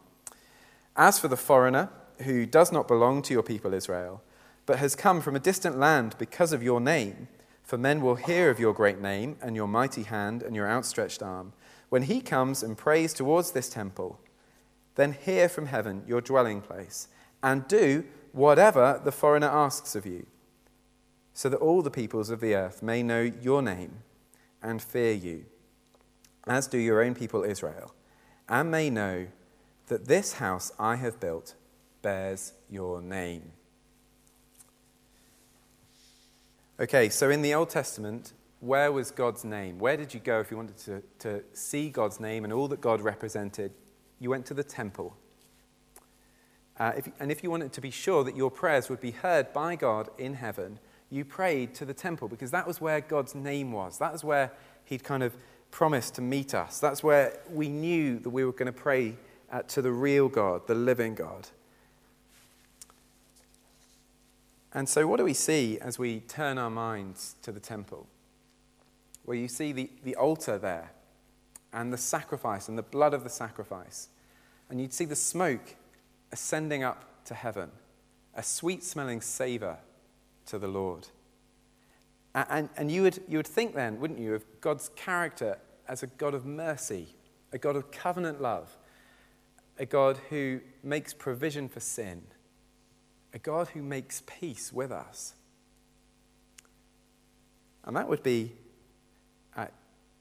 As 0.96 1.18
for 1.18 1.28
the 1.28 1.38
foreigner 1.38 1.90
who 2.22 2.46
does 2.46 2.72
not 2.72 2.88
belong 2.88 3.22
to 3.24 3.34
your 3.34 3.44
people 3.44 3.74
Israel, 3.74 4.22
but 4.66 4.80
has 4.80 4.96
come 4.96 5.22
from 5.22 5.36
a 5.36 5.40
distant 5.40 5.78
land 5.78 6.16
because 6.18 6.54
of 6.54 6.64
your 6.64 6.80
name, 6.80 7.28
for 7.64 7.78
men 7.78 8.02
will 8.02 8.16
hear 8.16 8.50
of 8.50 8.60
your 8.60 8.74
great 8.74 9.02
name 9.02 9.38
and 9.42 9.56
your 9.56 9.68
mighty 9.68 10.04
hand 10.04 10.44
and 10.44 10.56
your 10.56 10.70
outstretched 10.70 11.24
arm. 11.24 11.54
When 11.90 12.04
he 12.04 12.22
comes 12.22 12.64
and 12.64 12.78
prays 12.78 13.14
towards 13.14 13.52
this 13.52 13.70
temple, 13.70 14.20
then 14.96 15.14
hear 15.14 15.50
from 15.50 15.68
heaven 15.68 16.04
your 16.08 16.22
dwelling 16.22 16.62
place 16.62 17.08
and 17.42 17.68
do 17.68 18.06
whatever 18.32 19.02
the 19.04 19.12
foreigner 19.12 19.48
asks 19.48 19.96
of 19.96 20.06
you, 20.06 20.26
so 21.34 21.50
that 21.50 21.58
all 21.58 21.82
the 21.82 21.92
peoples 21.92 22.30
of 22.30 22.40
the 22.40 22.56
earth 22.56 22.84
may 22.84 23.02
know 23.02 23.22
your 23.22 23.62
name 23.62 24.00
and 24.62 24.82
fear 24.82 25.12
you, 25.12 25.46
as 26.48 26.68
do 26.68 26.78
your 26.78 27.04
own 27.04 27.16
people 27.16 27.44
Israel, 27.44 27.94
and 28.48 28.70
may 28.70 28.90
know 28.90 29.28
that 29.88 30.06
this 30.06 30.34
house 30.34 30.72
I 30.80 30.96
have 30.96 31.20
built 31.20 31.56
bears 32.02 32.54
your 32.70 33.02
name. 33.02 33.52
Okay, 36.80 37.10
so 37.10 37.30
in 37.30 37.42
the 37.42 37.54
Old 37.54 37.70
Testament, 37.70 38.34
where 38.60 38.92
was 38.92 39.12
God's 39.12 39.44
name? 39.44 39.78
Where 39.78 39.98
did 39.98 40.14
you 40.14 40.20
go 40.20 40.40
if 40.40 40.50
you 40.50 40.58
wanted 40.58 40.78
to, 40.80 41.04
to 41.20 41.44
see 41.54 41.90
God's 41.90 42.20
name 42.20 42.44
and 42.44 42.54
all 42.54 42.68
that 42.70 42.82
God 42.82 43.02
represented? 43.02 43.72
You 44.20 44.30
went 44.30 44.46
to 44.48 44.54
the 44.54 44.64
temple. 44.64 45.16
Uh, 46.80 46.94
if, 46.98 47.08
and 47.20 47.32
if 47.32 47.44
you 47.44 47.52
wanted 47.52 47.72
to 47.74 47.82
be 47.82 47.92
sure 47.92 48.24
that 48.24 48.36
your 48.36 48.50
prayers 48.50 48.90
would 48.90 49.02
be 49.02 49.12
heard 49.12 49.54
by 49.54 49.76
God 49.76 50.10
in 50.18 50.34
heaven, 50.34 50.80
you 51.10 51.24
prayed 51.24 51.76
to 51.76 51.86
the 51.86 51.94
temple 51.94 52.28
because 52.28 52.52
that 52.52 52.66
was 52.66 52.82
where 52.82 53.02
God's 53.02 53.36
name 53.36 53.72
was. 53.72 54.00
That 54.00 54.12
was 54.12 54.24
where 54.24 54.52
He'd 54.86 55.04
kind 55.04 55.24
of 55.24 55.36
promised 55.70 56.16
to 56.16 56.22
meet 56.22 56.56
us. 56.56 56.80
That's 56.80 57.04
where 57.04 57.40
we 57.52 57.70
knew 57.70 58.18
that 58.20 58.30
we 58.30 58.46
were 58.46 58.52
going 58.52 58.66
to 58.66 58.72
pray 58.72 59.16
Uh, 59.54 59.62
to 59.68 59.84
the 59.84 59.92
real 59.92 60.28
God, 60.30 60.66
the 60.66 60.74
living 60.74 61.14
God. 61.14 61.48
And 64.74 64.90
so, 64.90 65.06
what 65.06 65.18
do 65.18 65.24
we 65.24 65.36
see 65.36 65.78
as 65.80 66.00
we 66.00 66.22
turn 66.22 66.58
our 66.58 66.72
minds 66.72 67.36
to 67.44 67.52
the 67.52 67.60
temple? 67.60 68.08
Well, 69.28 69.38
you 69.38 69.48
see 69.48 69.72
the, 69.72 69.92
the 70.04 70.16
altar 70.16 70.58
there. 70.58 70.90
and 71.74 71.92
the 71.92 71.98
sacrifice 71.98 72.68
and 72.68 72.78
the 72.78 72.84
blood 72.84 73.14
of 73.14 73.24
the 73.24 73.30
sacrifice. 73.30 74.10
And 74.70 74.80
you'd 74.80 74.94
see 74.94 75.06
the 75.06 75.16
smoke 75.16 75.76
ascending 76.32 76.84
up 76.84 77.26
to 77.26 77.34
heaven, 77.34 77.70
a 78.36 78.44
sweet 78.44 78.84
smelling 78.84 79.22
savor 79.22 79.78
to 80.46 80.58
the 80.58 80.68
Lord. 80.68 81.08
And, 82.34 82.70
and 82.78 82.92
you, 82.92 83.04
would, 83.04 83.22
you 83.28 83.38
would 83.38 83.48
think 83.48 83.76
then, 83.76 84.00
wouldn't 84.00 84.20
you, 84.20 84.34
of 84.34 84.44
God's 84.62 84.90
character 84.96 85.58
as 85.88 86.02
a 86.02 86.08
God 86.08 86.34
of 86.34 86.44
mercy, 86.44 87.10
a 87.52 87.60
God 87.60 87.76
of 87.76 87.92
covenant 87.92 88.42
love, 88.42 88.78
a 89.78 89.86
God 89.86 90.20
who 90.30 90.62
makes 90.84 91.14
provision 91.14 91.68
for 91.68 91.80
sin, 91.80 92.24
a 93.34 93.40
God 93.40 93.70
who 93.70 93.82
makes 93.82 94.22
peace 94.26 94.72
with 94.72 94.92
us. 94.92 95.34
And 97.86 97.96
that 97.96 98.08
would 98.08 98.24
be 98.24 98.54
uh, 99.58 99.68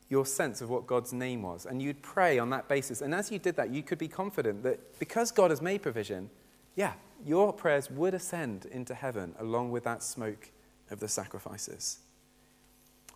your 0.09 0.27
sense 0.27 0.61
of 0.61 0.71
what 0.71 0.87
God's 0.87 1.13
name 1.13 1.43
was. 1.43 1.67
And 1.67 1.81
you'd 1.81 2.03
pray 2.03 2.39
on 2.39 2.51
that 2.51 2.69
basis. 2.69 3.01
And 3.01 3.15
as 3.15 3.31
you 3.31 3.39
did 3.39 3.57
that, 3.57 3.71
you 3.71 3.83
could 3.83 3.99
be 3.99 4.09
confident 4.09 4.63
that 4.63 4.99
because 4.99 5.31
God 5.31 5.51
has 5.51 5.63
made 5.63 5.83
provision, 5.83 6.31
yeah, 6.75 6.95
your 7.25 7.53
prayers 7.53 7.91
would 7.91 8.15
ascend 8.15 8.67
into 8.67 8.95
heaven 8.95 9.35
along 9.39 9.71
with 9.71 9.85
that 9.85 10.03
smoke 10.03 10.51
of 10.91 10.99
the 11.01 11.09
sacrifices. 11.09 11.99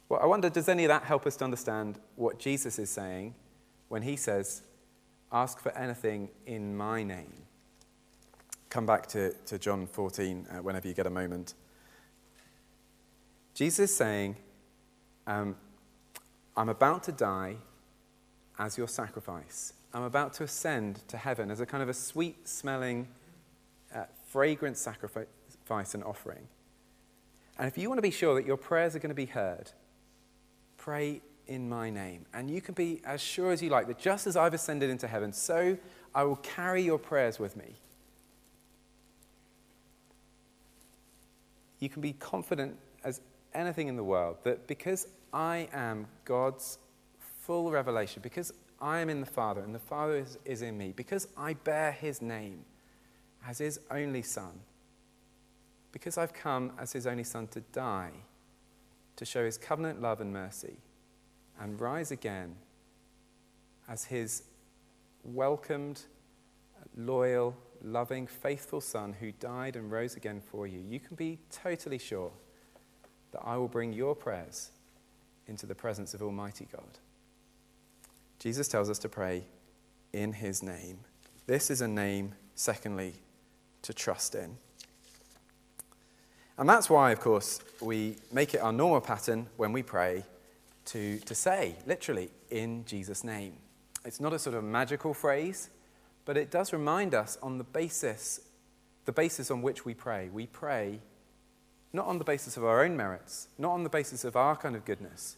Well, 0.08 0.20
I 0.22 0.26
wonder, 0.26 0.48
does 0.48 0.68
any 0.68 0.84
of 0.84 0.88
that 0.88 1.02
help 1.04 1.26
us 1.26 1.36
to 1.36 1.44
understand 1.44 1.98
what 2.14 2.38
Jesus 2.38 2.78
is 2.78 2.90
saying 2.90 3.34
when 3.88 4.02
he 4.02 4.14
says, 4.14 4.62
Ask 5.32 5.58
for 5.58 5.76
anything 5.76 6.28
in 6.46 6.76
my 6.76 7.02
name? 7.02 7.32
Come 8.70 8.86
back 8.86 9.06
to, 9.08 9.32
to 9.46 9.58
John 9.58 9.86
14 9.86 10.46
uh, 10.50 10.62
whenever 10.62 10.86
you 10.86 10.94
get 10.94 11.06
a 11.06 11.10
moment. 11.10 11.54
Jesus 13.54 13.90
is 13.90 13.96
saying, 13.96 14.36
um, 15.26 15.56
I'm 16.56 16.68
about 16.68 17.02
to 17.04 17.12
die 17.12 17.56
as 18.58 18.78
your 18.78 18.88
sacrifice. 18.88 19.72
I'm 19.92 20.02
about 20.02 20.34
to 20.34 20.44
ascend 20.44 21.06
to 21.08 21.16
heaven 21.16 21.50
as 21.50 21.60
a 21.60 21.66
kind 21.66 21.82
of 21.82 21.88
a 21.88 21.94
sweet 21.94 22.48
smelling, 22.48 23.08
uh, 23.94 24.04
fragrant 24.28 24.76
sacrifice 24.76 25.94
and 25.94 26.04
offering. 26.04 26.48
And 27.58 27.66
if 27.66 27.78
you 27.78 27.88
want 27.88 27.98
to 27.98 28.02
be 28.02 28.10
sure 28.10 28.34
that 28.34 28.46
your 28.46 28.58
prayers 28.58 28.94
are 28.94 28.98
going 28.98 29.10
to 29.10 29.14
be 29.14 29.26
heard, 29.26 29.72
pray 30.76 31.22
in 31.46 31.68
my 31.68 31.90
name. 31.90 32.26
And 32.34 32.50
you 32.50 32.60
can 32.60 32.74
be 32.74 33.00
as 33.04 33.20
sure 33.20 33.52
as 33.52 33.62
you 33.62 33.70
like 33.70 33.86
that 33.88 33.98
just 33.98 34.26
as 34.26 34.36
I've 34.36 34.54
ascended 34.54 34.90
into 34.90 35.06
heaven, 35.06 35.32
so 35.32 35.76
I 36.14 36.24
will 36.24 36.36
carry 36.36 36.82
your 36.82 36.98
prayers 36.98 37.38
with 37.38 37.56
me. 37.56 37.74
You 41.78 41.88
can 41.88 42.02
be 42.02 42.14
confident 42.14 42.76
as 43.04 43.20
anything 43.54 43.88
in 43.88 43.96
the 43.96 44.04
world 44.04 44.38
that 44.44 44.66
because 44.66 45.06
I 45.32 45.68
am 45.72 46.06
God's 46.24 46.78
full 47.42 47.70
revelation, 47.70 48.22
because 48.22 48.52
I 48.80 49.00
am 49.00 49.08
in 49.08 49.20
the 49.20 49.26
Father 49.26 49.60
and 49.60 49.74
the 49.74 49.78
Father 49.78 50.16
is, 50.16 50.38
is 50.44 50.62
in 50.62 50.76
me, 50.76 50.92
because 50.96 51.28
I 51.36 51.54
bear 51.54 51.92
his 51.92 52.20
name 52.20 52.64
as 53.46 53.58
his 53.58 53.78
only 53.90 54.22
Son, 54.22 54.60
because 55.92 56.18
I've 56.18 56.32
come 56.32 56.72
as 56.78 56.92
his 56.92 57.06
only 57.06 57.24
Son 57.24 57.46
to 57.48 57.60
die, 57.72 58.10
to 59.16 59.24
show 59.24 59.44
his 59.44 59.56
covenant 59.56 60.02
love 60.02 60.20
and 60.20 60.32
mercy, 60.32 60.76
and 61.60 61.80
rise 61.80 62.10
again 62.10 62.54
as 63.88 64.04
his 64.04 64.42
welcomed, 65.24 66.02
loyal, 66.96 67.56
loving, 67.82 68.26
faithful 68.26 68.80
Son 68.80 69.14
who 69.20 69.32
died 69.32 69.76
and 69.76 69.90
rose 69.90 70.16
again 70.16 70.40
for 70.40 70.66
you, 70.66 70.80
you 70.88 71.00
can 71.00 71.16
be 71.16 71.38
totally 71.50 71.98
sure 71.98 72.32
that 73.32 73.42
I 73.44 73.56
will 73.56 73.68
bring 73.68 73.92
your 73.92 74.14
prayers 74.14 74.70
into 75.46 75.66
the 75.66 75.74
presence 75.74 76.14
of 76.14 76.22
Almighty 76.22 76.66
God. 76.72 76.98
Jesus 78.38 78.68
tells 78.68 78.90
us 78.90 78.98
to 79.00 79.08
pray 79.08 79.44
in 80.12 80.32
his 80.32 80.62
name. 80.62 80.98
This 81.46 81.70
is 81.70 81.80
a 81.80 81.88
name, 81.88 82.34
secondly, 82.54 83.14
to 83.82 83.94
trust 83.94 84.34
in. 84.34 84.56
And 86.58 86.68
that's 86.68 86.88
why, 86.88 87.12
of 87.12 87.20
course, 87.20 87.60
we 87.80 88.16
make 88.32 88.54
it 88.54 88.58
our 88.58 88.72
normal 88.72 89.00
pattern 89.00 89.46
when 89.56 89.72
we 89.72 89.82
pray 89.82 90.24
to, 90.86 91.18
to 91.20 91.34
say, 91.34 91.76
literally, 91.86 92.30
in 92.50 92.84
Jesus' 92.84 93.24
name. 93.24 93.54
It's 94.04 94.20
not 94.20 94.32
a 94.32 94.38
sort 94.38 94.56
of 94.56 94.64
magical 94.64 95.14
phrase, 95.14 95.70
but 96.24 96.36
it 96.36 96.50
does 96.50 96.72
remind 96.72 97.14
us 97.14 97.38
on 97.42 97.58
the 97.58 97.64
basis, 97.64 98.40
the 99.04 99.12
basis 99.12 99.50
on 99.50 99.62
which 99.62 99.84
we 99.84 99.94
pray. 99.94 100.28
We 100.32 100.46
pray 100.46 101.00
not 101.92 102.06
on 102.06 102.18
the 102.18 102.24
basis 102.24 102.56
of 102.56 102.64
our 102.64 102.84
own 102.84 102.96
merits, 102.96 103.48
not 103.58 103.72
on 103.72 103.82
the 103.82 103.88
basis 103.88 104.24
of 104.24 104.36
our 104.36 104.56
kind 104.56 104.76
of 104.76 104.84
goodness, 104.84 105.36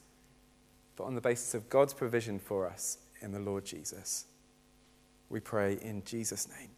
but 0.97 1.05
on 1.05 1.15
the 1.15 1.21
basis 1.21 1.55
of 1.55 1.71
God's 1.71 1.95
provision 1.95 2.39
for 2.39 2.69
us 2.69 2.99
in 3.21 3.33
the 3.33 3.39
Lord 3.39 3.65
Jesus. 3.65 4.27
We 5.31 5.41
pray 5.41 5.79
in 5.81 6.03
Jesus' 6.05 6.49
name. 6.49 6.71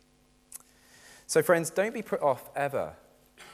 So, 1.27 1.43
friends, 1.43 1.71
don't 1.71 1.95
be 1.95 2.03
put 2.03 2.21
off 2.21 2.51
ever 2.57 2.93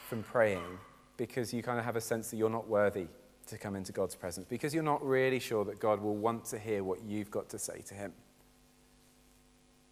from 0.09 0.23
praying 0.23 0.79
because 1.17 1.53
you 1.53 1.63
kind 1.63 1.79
of 1.79 1.85
have 1.85 1.97
a 1.97 2.01
sense 2.01 2.31
that 2.31 2.37
you're 2.37 2.51
not 2.51 2.69
worthy 2.69 3.07
to 3.47 3.59
come 3.59 3.77
into 3.77 3.93
God's 3.93 4.15
presence, 4.15 4.47
because 4.49 4.75
you're 4.75 4.83
not 4.83 5.05
really 5.07 5.39
sure 5.39 5.65
that 5.65 5.79
God 5.79 6.01
will 6.01 6.17
want 6.17 6.45
to 6.47 6.59
hear 6.59 6.83
what 6.83 7.03
you've 7.05 7.31
got 7.31 7.49
to 7.51 7.59
say 7.59 7.83
to 7.87 7.95
Him. 7.95 8.13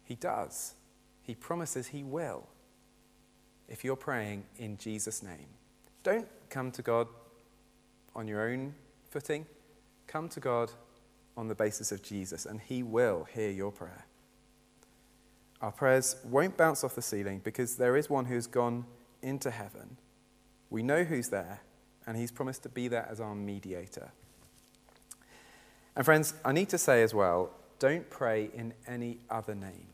He 0.03 0.15
does. 0.15 0.75
He 1.21 1.35
promises 1.35 1.87
He 1.87 2.03
will 2.03 2.47
if 3.67 3.83
you're 3.83 3.95
praying 3.95 4.43
in 4.57 4.77
Jesus' 4.77 5.23
name. 5.23 5.47
Don't 6.03 6.27
come 6.49 6.71
to 6.71 6.81
God 6.81 7.07
on 8.15 8.27
your 8.27 8.47
own 8.47 8.75
footing. 9.09 9.45
Come 10.07 10.29
to 10.29 10.39
God 10.39 10.71
on 11.35 11.47
the 11.47 11.55
basis 11.55 11.91
of 11.91 12.03
Jesus, 12.03 12.45
and 12.45 12.61
He 12.61 12.83
will 12.83 13.27
hear 13.33 13.49
your 13.49 13.71
prayer. 13.71 14.05
Our 15.61 15.71
prayers 15.71 16.17
won't 16.23 16.57
bounce 16.57 16.83
off 16.83 16.95
the 16.95 17.01
ceiling 17.01 17.41
because 17.43 17.77
there 17.77 17.97
is 17.97 18.09
one 18.09 18.25
who's 18.25 18.45
gone 18.45 18.85
into 19.21 19.49
heaven. 19.49 19.97
We 20.69 20.83
know 20.83 21.03
who's 21.03 21.29
there, 21.29 21.61
and 22.07 22.17
He's 22.17 22.31
promised 22.31 22.63
to 22.63 22.69
be 22.69 22.87
there 22.87 23.07
as 23.09 23.19
our 23.19 23.35
mediator. 23.35 24.11
And, 25.95 26.03
friends, 26.03 26.33
I 26.43 26.51
need 26.51 26.69
to 26.69 26.77
say 26.77 27.03
as 27.03 27.13
well 27.13 27.51
don't 27.77 28.09
pray 28.09 28.49
in 28.53 28.73
any 28.87 29.19
other 29.29 29.53
name. 29.53 29.87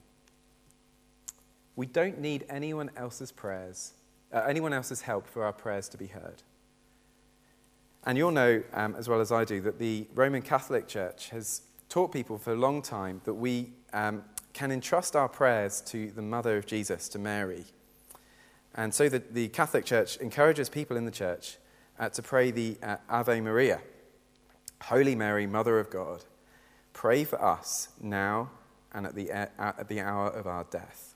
We 1.75 1.85
don't 1.87 2.19
need 2.19 2.45
anyone 2.49 2.91
else's 2.95 3.31
prayers 3.31 3.93
uh, 4.33 4.43
anyone 4.47 4.73
else's 4.73 5.01
help 5.01 5.27
for 5.27 5.43
our 5.43 5.53
prayers 5.53 5.89
to 5.89 5.97
be 5.97 6.07
heard. 6.07 6.43
And 8.05 8.17
you'll 8.17 8.31
know, 8.31 8.63
um, 8.73 8.95
as 8.95 9.07
well 9.07 9.21
as 9.21 9.31
I 9.31 9.45
do, 9.45 9.61
that 9.61 9.77
the 9.77 10.07
Roman 10.15 10.41
Catholic 10.41 10.87
Church 10.87 11.29
has 11.29 11.61
taught 11.89 12.11
people 12.11 12.37
for 12.37 12.53
a 12.53 12.55
long 12.55 12.81
time 12.81 13.21
that 13.25 13.33
we 13.33 13.73
um, 13.93 14.23
can 14.53 14.71
entrust 14.71 15.15
our 15.15 15.29
prayers 15.29 15.81
to 15.81 16.11
the 16.11 16.21
mother 16.21 16.57
of 16.57 16.65
Jesus, 16.65 17.07
to 17.09 17.19
Mary. 17.19 17.65
And 18.73 18.93
so 18.93 19.09
the, 19.09 19.19
the 19.19 19.49
Catholic 19.49 19.85
Church 19.85 20.17
encourages 20.17 20.69
people 20.69 20.97
in 20.97 21.05
the 21.05 21.11
church 21.11 21.57
uh, 22.01 22.09
to 22.09 22.21
pray 22.23 22.49
the 22.49 22.75
uh, 22.81 22.97
Ave 23.09 23.39
Maria, 23.39 23.79
Holy 24.81 25.15
Mary, 25.15 25.45
Mother 25.45 25.79
of 25.79 25.91
God, 25.91 26.25
pray 26.93 27.23
for 27.23 27.41
us 27.41 27.89
now 28.01 28.49
and 28.91 29.05
at 29.05 29.13
the, 29.13 29.31
uh, 29.31 29.45
at 29.59 29.87
the 29.87 30.01
hour 30.01 30.27
of 30.27 30.47
our 30.47 30.65
death. 30.65 31.13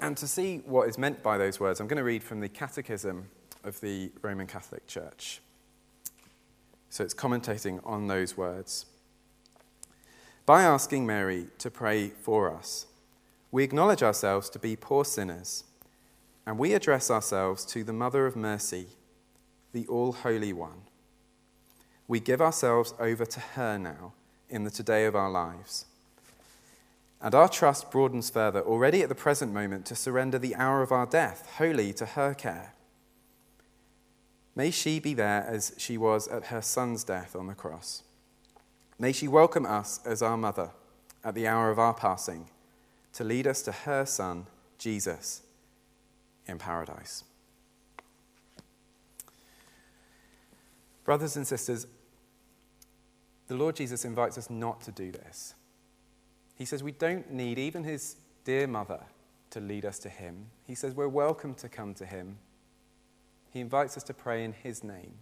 And 0.00 0.16
to 0.16 0.26
see 0.26 0.58
what 0.66 0.88
is 0.88 0.98
meant 0.98 1.22
by 1.22 1.38
those 1.38 1.60
words, 1.60 1.78
I'm 1.78 1.86
going 1.86 1.96
to 1.96 2.04
read 2.04 2.24
from 2.24 2.40
the 2.40 2.48
Catechism 2.48 3.28
of 3.62 3.80
the 3.80 4.10
Roman 4.20 4.48
Catholic 4.48 4.88
Church. 4.88 5.40
So 6.90 7.04
it's 7.04 7.14
commentating 7.14 7.80
on 7.86 8.08
those 8.08 8.36
words. 8.36 8.86
By 10.44 10.64
asking 10.64 11.06
Mary 11.06 11.46
to 11.58 11.70
pray 11.70 12.08
for 12.08 12.52
us, 12.52 12.86
we 13.52 13.62
acknowledge 13.62 14.02
ourselves 14.02 14.50
to 14.50 14.58
be 14.58 14.74
poor 14.74 15.04
sinners, 15.04 15.62
and 16.46 16.58
we 16.58 16.72
address 16.72 17.10
ourselves 17.10 17.64
to 17.66 17.84
the 17.84 17.92
Mother 17.92 18.26
of 18.26 18.36
Mercy, 18.36 18.88
the 19.72 19.86
All 19.86 20.12
Holy 20.12 20.52
One. 20.52 20.82
We 22.08 22.20
give 22.20 22.40
ourselves 22.40 22.94
over 22.98 23.24
to 23.24 23.40
her 23.40 23.78
now 23.78 24.12
in 24.50 24.64
the 24.64 24.70
today 24.70 25.06
of 25.06 25.16
our 25.16 25.30
lives 25.30 25.86
and 27.22 27.36
our 27.36 27.48
trust 27.48 27.90
broadens 27.90 28.28
further 28.28 28.60
already 28.62 29.00
at 29.02 29.08
the 29.08 29.14
present 29.14 29.52
moment 29.52 29.86
to 29.86 29.94
surrender 29.94 30.38
the 30.40 30.56
hour 30.56 30.82
of 30.82 30.90
our 30.90 31.06
death 31.06 31.48
wholly 31.56 31.92
to 31.92 32.04
her 32.04 32.34
care. 32.34 32.74
May 34.56 34.72
she 34.72 34.98
be 34.98 35.14
there 35.14 35.46
as 35.48 35.72
she 35.78 35.96
was 35.96 36.26
at 36.28 36.46
her 36.46 36.60
son's 36.60 37.04
death 37.04 37.36
on 37.36 37.46
the 37.46 37.54
cross. 37.54 38.02
May 38.98 39.12
she 39.12 39.28
welcome 39.28 39.64
us 39.64 40.00
as 40.04 40.20
our 40.20 40.36
mother 40.36 40.70
at 41.24 41.34
the 41.34 41.46
hour 41.46 41.70
of 41.70 41.78
our 41.78 41.94
passing 41.94 42.48
to 43.14 43.24
lead 43.24 43.46
us 43.46 43.62
to 43.62 43.72
her 43.72 44.04
son, 44.04 44.46
Jesus, 44.76 45.42
in 46.46 46.58
paradise. 46.58 47.24
Brothers 51.04 51.36
and 51.36 51.46
sisters, 51.46 51.86
the 53.48 53.54
Lord 53.54 53.76
Jesus 53.76 54.04
invites 54.04 54.38
us 54.38 54.48
not 54.48 54.80
to 54.82 54.92
do 54.92 55.10
this. 55.10 55.54
He 56.54 56.64
says 56.64 56.82
we 56.82 56.92
don't 56.92 57.30
need 57.32 57.58
even 57.58 57.84
his 57.84 58.16
dear 58.44 58.66
mother 58.66 59.00
to 59.50 59.60
lead 59.60 59.84
us 59.84 59.98
to 60.00 60.08
him. 60.08 60.46
He 60.66 60.74
says 60.74 60.94
we're 60.94 61.08
welcome 61.08 61.54
to 61.56 61.68
come 61.68 61.94
to 61.94 62.06
him. 62.06 62.38
He 63.50 63.60
invites 63.60 63.96
us 63.96 64.02
to 64.04 64.14
pray 64.14 64.44
in 64.44 64.52
his 64.52 64.82
name. 64.82 65.14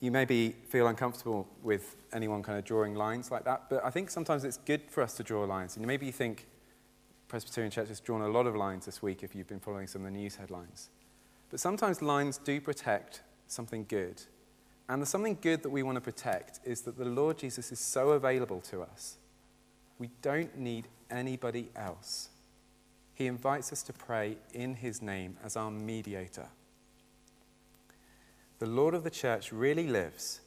you 0.00 0.10
maybe 0.10 0.56
feel 0.68 0.86
uncomfortable 0.88 1.46
with 1.62 1.96
anyone 2.12 2.42
kind 2.42 2.58
of 2.58 2.64
drawing 2.64 2.94
lines 2.94 3.30
like 3.30 3.44
that, 3.44 3.68
but 3.68 3.84
I 3.84 3.90
think 3.90 4.10
sometimes 4.10 4.44
it's 4.44 4.56
good 4.56 4.80
for 4.88 5.02
us 5.02 5.14
to 5.14 5.22
draw 5.22 5.44
lines. 5.44 5.76
And 5.76 5.86
maybe 5.86 6.06
you 6.06 6.12
think 6.12 6.46
Presbyterian 7.30 7.70
Church 7.70 7.88
has 7.88 8.00
drawn 8.00 8.22
a 8.22 8.28
lot 8.28 8.48
of 8.48 8.56
lines 8.56 8.86
this 8.86 9.00
week 9.00 9.22
if 9.22 9.36
you've 9.36 9.46
been 9.46 9.60
following 9.60 9.86
some 9.86 10.04
of 10.04 10.12
the 10.12 10.18
news 10.18 10.34
headlines. 10.34 10.90
But 11.48 11.60
sometimes 11.60 12.02
lines 12.02 12.38
do 12.38 12.60
protect 12.60 13.22
something 13.46 13.86
good. 13.88 14.20
And 14.88 15.00
the 15.00 15.06
something 15.06 15.38
good 15.40 15.62
that 15.62 15.70
we 15.70 15.84
want 15.84 15.94
to 15.94 16.00
protect 16.00 16.58
is 16.64 16.80
that 16.82 16.98
the 16.98 17.04
Lord 17.04 17.38
Jesus 17.38 17.70
is 17.70 17.78
so 17.78 18.10
available 18.10 18.60
to 18.62 18.82
us. 18.82 19.16
We 20.00 20.10
don't 20.22 20.58
need 20.58 20.88
anybody 21.08 21.70
else. 21.76 22.30
He 23.14 23.28
invites 23.28 23.72
us 23.72 23.84
to 23.84 23.92
pray 23.92 24.36
in 24.52 24.74
his 24.74 25.00
name 25.00 25.36
as 25.44 25.56
our 25.56 25.70
mediator. 25.70 26.48
The 28.58 28.66
Lord 28.66 28.92
of 28.92 29.04
the 29.04 29.10
church 29.10 29.52
really 29.52 29.86
lives, 29.86 30.40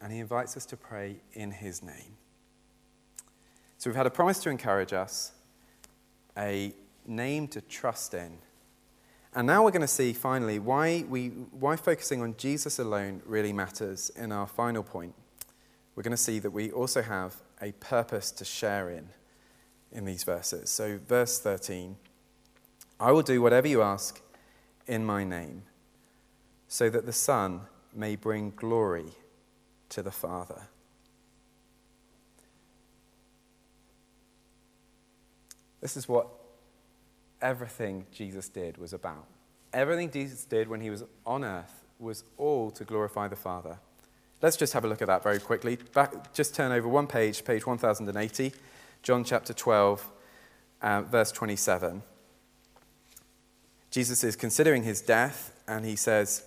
and 0.00 0.10
he 0.10 0.20
invites 0.20 0.56
us 0.56 0.64
to 0.66 0.76
pray 0.78 1.16
in 1.34 1.50
his 1.50 1.82
name. 1.82 2.16
So 3.76 3.90
we've 3.90 3.96
had 3.96 4.06
a 4.06 4.10
promise 4.10 4.38
to 4.40 4.50
encourage 4.50 4.94
us, 4.94 5.32
a 6.40 6.72
name 7.06 7.46
to 7.48 7.60
trust 7.60 8.14
in. 8.14 8.38
And 9.34 9.46
now 9.46 9.62
we're 9.62 9.70
going 9.70 9.82
to 9.82 9.86
see 9.86 10.12
finally 10.12 10.58
why, 10.58 11.04
we, 11.08 11.28
why 11.28 11.76
focusing 11.76 12.20
on 12.22 12.34
Jesus 12.36 12.80
alone 12.80 13.22
really 13.24 13.52
matters 13.52 14.10
in 14.16 14.32
our 14.32 14.46
final 14.46 14.82
point. 14.82 15.14
We're 15.94 16.02
going 16.02 16.10
to 16.12 16.16
see 16.16 16.40
that 16.40 16.50
we 16.50 16.72
also 16.72 17.02
have 17.02 17.36
a 17.62 17.72
purpose 17.72 18.32
to 18.32 18.44
share 18.44 18.90
in 18.90 19.10
in 19.92 20.04
these 20.04 20.24
verses. 20.24 20.70
So, 20.70 20.98
verse 21.06 21.38
13 21.38 21.96
I 22.98 23.12
will 23.12 23.22
do 23.22 23.40
whatever 23.40 23.66
you 23.66 23.82
ask 23.82 24.20
in 24.86 25.04
my 25.04 25.24
name 25.24 25.62
so 26.68 26.90
that 26.90 27.06
the 27.06 27.12
Son 27.12 27.62
may 27.94 28.14
bring 28.16 28.52
glory 28.56 29.06
to 29.88 30.02
the 30.02 30.10
Father. 30.10 30.68
This 35.80 35.96
is 35.96 36.08
what 36.08 36.28
everything 37.40 38.06
Jesus 38.12 38.48
did 38.48 38.78
was 38.78 38.92
about. 38.92 39.26
Everything 39.72 40.10
Jesus 40.10 40.44
did 40.44 40.68
when 40.68 40.80
he 40.80 40.90
was 40.90 41.04
on 41.24 41.44
earth 41.44 41.84
was 41.98 42.24
all 42.36 42.70
to 42.72 42.84
glorify 42.84 43.28
the 43.28 43.36
Father. 43.36 43.78
Let's 44.42 44.56
just 44.56 44.72
have 44.72 44.84
a 44.84 44.88
look 44.88 45.02
at 45.02 45.08
that 45.08 45.22
very 45.22 45.38
quickly. 45.38 45.78
Back, 45.94 46.32
just 46.32 46.54
turn 46.54 46.72
over 46.72 46.88
one 46.88 47.06
page, 47.06 47.44
page 47.44 47.66
1080, 47.66 48.52
John 49.02 49.22
chapter 49.22 49.52
12, 49.52 50.10
uh, 50.82 51.02
verse 51.02 51.30
27. 51.30 52.02
Jesus 53.90 54.24
is 54.24 54.36
considering 54.36 54.82
his 54.82 55.02
death, 55.02 55.52
and 55.68 55.84
he 55.84 55.96
says, 55.96 56.44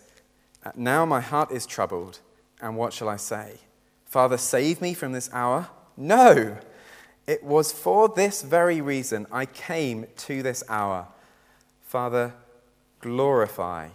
now 0.75 1.05
my 1.05 1.19
heart 1.19 1.51
is 1.51 1.65
troubled, 1.65 2.19
and 2.61 2.77
what 2.77 2.93
shall 2.93 3.09
I 3.09 3.17
say? 3.17 3.57
Father, 4.05 4.37
save 4.37 4.81
me 4.81 4.93
from 4.93 5.11
this 5.11 5.29
hour? 5.33 5.67
No! 5.97 6.57
It 7.25 7.43
was 7.43 7.71
for 7.71 8.09
this 8.09 8.41
very 8.41 8.81
reason 8.81 9.27
I 9.31 9.45
came 9.45 10.07
to 10.17 10.43
this 10.43 10.63
hour. 10.67 11.07
Father, 11.81 12.33
glorify 12.99 13.89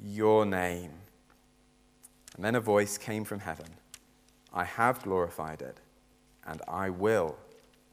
your 0.00 0.46
name. 0.46 0.90
And 2.36 2.44
then 2.44 2.54
a 2.54 2.60
voice 2.60 2.98
came 2.98 3.24
from 3.24 3.40
heaven 3.40 3.66
I 4.54 4.64
have 4.64 5.02
glorified 5.02 5.62
it, 5.62 5.78
and 6.46 6.60
I 6.68 6.90
will 6.90 7.36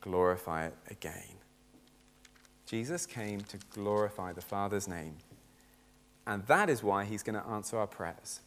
glorify 0.01 0.65
it 0.65 0.75
again. 0.89 1.38
Jesus 2.65 3.05
came 3.05 3.41
to 3.41 3.58
glorify 3.73 4.34
the 4.34 4.41
Father's 4.41 4.88
name 4.88 5.15
and 6.29 6.45
that 6.45 6.69
is 6.69 6.84
why 6.84 7.05
he's 7.05 7.23
going 7.23 7.41
to 7.41 7.47
answer 7.47 7.75
our 7.75 7.88
prayers. 7.88 8.41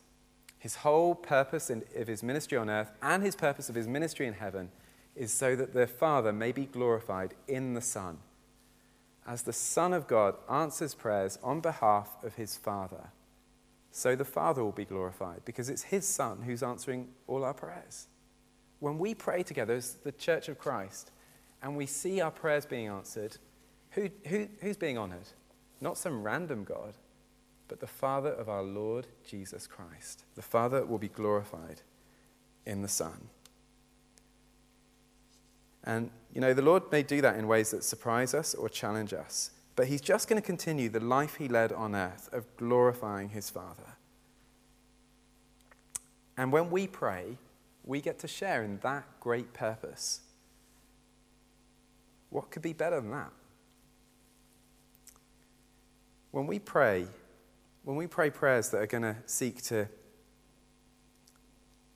His 0.57 0.77
whole 0.77 1.17
purpose 1.17 1.69
of 1.69 2.07
his 2.07 2.23
ministry 2.23 2.57
on 2.57 2.71
earth 2.71 2.93
and 3.03 3.25
his 3.25 3.35
purpose 3.35 3.69
of 3.69 3.75
his 3.75 3.89
ministry 3.89 4.29
in 4.29 4.35
heaven 4.35 4.71
is 5.15 5.33
so 5.33 5.55
that 5.57 5.75
the 5.75 5.87
Father 5.87 6.33
may 6.33 6.53
be 6.53 6.67
glorified 6.67 7.35
in 7.47 7.75
the 7.75 7.81
Son. 7.81 8.19
As 9.27 9.43
the 9.43 9.53
Son 9.53 9.93
of 9.93 10.09
God 10.09 10.35
answers 10.51 10.95
prayers 10.95 11.39
on 11.43 11.61
behalf 11.61 12.17
of 12.23 12.35
his 12.35 12.57
Father, 12.57 13.11
so 13.91 14.17
the 14.17 14.25
Father 14.25 14.65
will 14.65 14.73
be 14.73 14.87
glorified 14.87 15.45
because 15.45 15.69
it's 15.69 15.83
his 15.83 16.09
Son 16.09 16.43
who's 16.43 16.63
answering 16.63 17.09
all 17.27 17.45
our 17.45 17.55
prayers. 17.55 18.09
When 18.81 18.99
we 18.99 19.15
pray 19.15 19.43
together 19.43 19.75
as 19.75 19.95
the 20.03 20.13
Church 20.13 20.49
of 20.49 20.59
Christ 20.59 21.13
and 21.63 21.77
we 21.77 21.87
see 21.87 22.21
our 22.21 22.31
prayers 22.31 22.67
being 22.67 22.89
answered, 22.89 23.37
who, 23.91 24.09
who, 24.27 24.49
who's 24.61 24.79
being 24.79 24.99
honored? 24.99 25.29
Not 25.81 25.99
some 25.99 26.23
random 26.23 26.65
God, 26.65 26.95
but 27.69 27.81
the 27.81 27.87
Father 27.87 28.31
of 28.31 28.49
our 28.49 28.63
Lord 28.63 29.07
Jesus 29.29 29.67
Christ. 29.67 30.25
The 30.35 30.43
Father 30.43 30.85
will 30.85 30.99
be 30.99 31.09
glorified 31.09 31.83
in 32.65 32.83
the 32.83 32.89
Son. 32.89 33.29
And, 35.85 36.11
you 36.33 36.41
know, 36.41 36.55
the 36.55 36.63
Lord 36.63 36.85
may 36.93 37.03
do 37.03 37.21
that 37.21 37.37
in 37.37 37.49
ways 37.49 37.71
that 37.73 37.85
surprise 37.85 38.35
us 38.35 38.55
or 38.55 38.69
challenge 38.69 39.13
us, 39.13 39.51
but 39.75 39.87
He's 39.87 40.01
just 40.01 40.29
going 40.29 40.41
to 40.41 40.47
continue 40.47 40.89
the 40.89 41.01
life 41.01 41.37
He 41.37 41.49
led 41.49 41.73
on 41.73 41.95
earth 41.95 42.29
of 42.33 42.47
glorifying 42.57 43.31
His 43.31 43.51
Father. 43.51 43.97
And 46.37 46.53
when 46.53 46.71
we 46.71 46.87
pray, 46.87 47.39
we 47.85 48.01
get 48.01 48.19
to 48.21 48.29
share 48.29 48.63
in 48.63 48.79
that 48.83 49.05
great 49.21 49.53
purpose. 49.53 50.21
What 52.31 52.51
could 52.51 52.63
be 52.63 52.73
better 52.73 53.01
than 53.01 53.11
that? 53.11 53.33
When 56.31 56.47
we 56.47 56.59
pray, 56.59 57.07
when 57.85 57.97
we 57.97 58.07
pray 58.07 58.31
prayers 58.31 58.71
that 58.71 58.79
are 58.79 58.87
going 58.87 59.03
to 59.03 59.17
seek 59.27 59.63
to, 59.65 59.89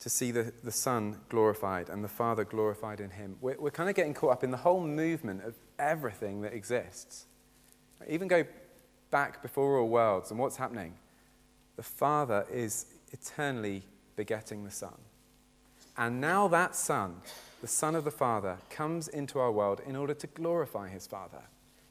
to 0.07 0.11
see 0.11 0.31
the, 0.31 0.53
the 0.63 0.71
Son 0.71 1.17
glorified 1.29 1.89
and 1.89 2.05
the 2.05 2.09
Father 2.09 2.45
glorified 2.45 3.01
in 3.01 3.11
Him, 3.11 3.35
we're, 3.41 3.57
we're 3.59 3.73
kind 3.73 3.89
of 3.89 3.97
getting 3.97 4.15
caught 4.15 4.31
up 4.31 4.45
in 4.45 4.53
the 4.53 4.57
whole 4.57 4.81
movement 4.81 5.43
of 5.43 5.57
everything 5.81 6.43
that 6.43 6.53
exists. 6.53 7.27
Even 8.09 8.29
go 8.29 8.45
back 9.11 9.43
before 9.43 9.81
all 9.81 9.89
worlds 9.89 10.31
and 10.31 10.39
what's 10.39 10.59
happening. 10.59 10.95
The 11.75 11.83
Father 11.83 12.47
is 12.53 12.87
eternally 13.11 13.83
begetting 14.15 14.63
the 14.63 14.71
Son. 14.71 14.95
And 15.97 16.21
now 16.21 16.47
that 16.47 16.77
Son, 16.77 17.17
the 17.61 17.67
Son 17.67 17.97
of 17.97 18.05
the 18.05 18.13
Father, 18.13 18.59
comes 18.71 19.09
into 19.09 19.41
our 19.41 19.51
world 19.51 19.81
in 19.85 19.97
order 19.97 20.15
to 20.15 20.29
glorify 20.29 20.89
His 20.89 21.09
Father. 21.09 21.43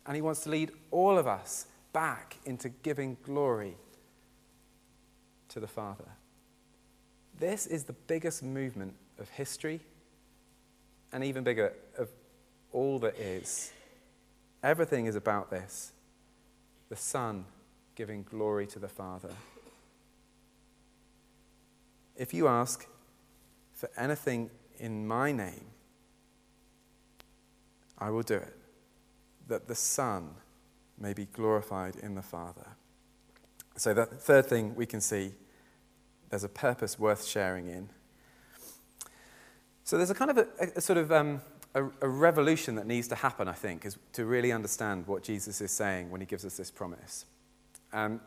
And 0.05 0.15
He 0.15 0.21
wants 0.21 0.45
to 0.45 0.49
lead 0.51 0.71
all 0.89 1.17
of 1.17 1.27
us 1.27 1.65
back 1.91 2.37
into 2.45 2.69
giving 2.69 3.17
glory 3.25 3.75
to 5.49 5.59
the 5.59 5.67
Father. 5.67 6.11
This 7.39 7.67
is 7.67 7.83
the 7.83 7.93
biggest 7.93 8.43
movement 8.43 8.93
of 9.19 9.29
history 9.29 9.81
and 11.11 11.23
even 11.23 11.43
bigger 11.43 11.73
of 11.97 12.09
all 12.71 12.99
that 12.99 13.17
is. 13.17 13.71
Everything 14.63 15.05
is 15.05 15.15
about 15.15 15.49
this 15.49 15.91
the 16.89 16.95
Son 16.95 17.45
giving 17.95 18.23
glory 18.23 18.67
to 18.67 18.79
the 18.79 18.87
Father. 18.87 19.31
If 22.15 22.33
you 22.33 22.47
ask 22.47 22.87
for 23.73 23.89
anything 23.97 24.49
in 24.79 25.07
my 25.07 25.31
name, 25.31 25.65
I 27.97 28.09
will 28.09 28.23
do 28.23 28.35
it, 28.35 28.55
that 29.47 29.67
the 29.67 29.75
Son 29.75 30.29
may 30.97 31.13
be 31.13 31.25
glorified 31.25 31.95
in 31.97 32.15
the 32.15 32.21
Father. 32.21 32.67
So, 33.77 33.93
the 33.93 34.05
third 34.05 34.45
thing 34.45 34.75
we 34.75 34.85
can 34.85 35.01
see 35.01 35.33
there's 36.29 36.43
a 36.43 36.49
purpose 36.49 36.99
worth 36.99 37.25
sharing 37.25 37.67
in. 37.67 37.89
So, 39.83 39.97
there's 39.97 40.09
a 40.09 40.15
kind 40.15 40.31
of 40.31 40.37
a, 40.37 40.47
a 40.75 40.81
sort 40.81 40.97
of 40.97 41.11
um, 41.11 41.41
a, 41.75 41.83
a, 42.01 42.07
revolution 42.07 42.75
that 42.75 42.87
needs 42.87 43.07
to 43.09 43.15
happen, 43.15 43.47
I 43.47 43.53
think, 43.53 43.85
is 43.85 43.97
to 44.13 44.25
really 44.25 44.51
understand 44.51 45.05
what 45.05 45.21
Jesus 45.21 45.61
is 45.61 45.71
saying 45.71 46.09
when 46.09 46.21
he 46.21 46.25
gives 46.25 46.43
us 46.43 46.57
this 46.57 46.71
promise. 46.71 47.25
Um, 47.93 48.19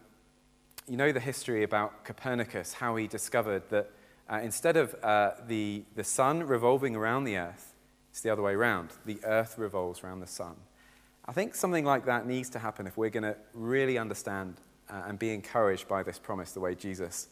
you 0.86 0.96
know 0.96 1.12
the 1.12 1.20
history 1.20 1.64
about 1.64 2.04
Copernicus, 2.04 2.74
how 2.74 2.96
he 2.96 3.06
discovered 3.06 3.68
that 3.70 3.90
uh, 4.30 4.40
instead 4.42 4.76
of 4.76 4.94
uh, 5.02 5.32
the, 5.46 5.82
the 5.96 6.04
sun 6.04 6.42
revolving 6.42 6.94
around 6.94 7.24
the 7.24 7.36
earth, 7.36 7.74
it's 8.10 8.20
the 8.20 8.30
other 8.30 8.42
way 8.42 8.52
around. 8.52 8.90
The 9.04 9.18
earth 9.24 9.58
revolves 9.58 10.02
around 10.02 10.20
the 10.20 10.26
sun. 10.26 10.56
I 11.24 11.32
think 11.32 11.54
something 11.54 11.84
like 11.84 12.06
that 12.06 12.26
needs 12.26 12.48
to 12.50 12.58
happen 12.58 12.86
if 12.86 12.96
we're 12.96 13.10
going 13.10 13.22
to 13.22 13.36
really 13.52 13.98
understand 13.98 14.56
uh, 14.88 15.02
and 15.06 15.18
be 15.18 15.30
encouraged 15.30 15.88
by 15.88 16.02
this 16.02 16.18
promise 16.18 16.52
the 16.52 16.60
way 16.60 16.74
Jesus 16.74 17.28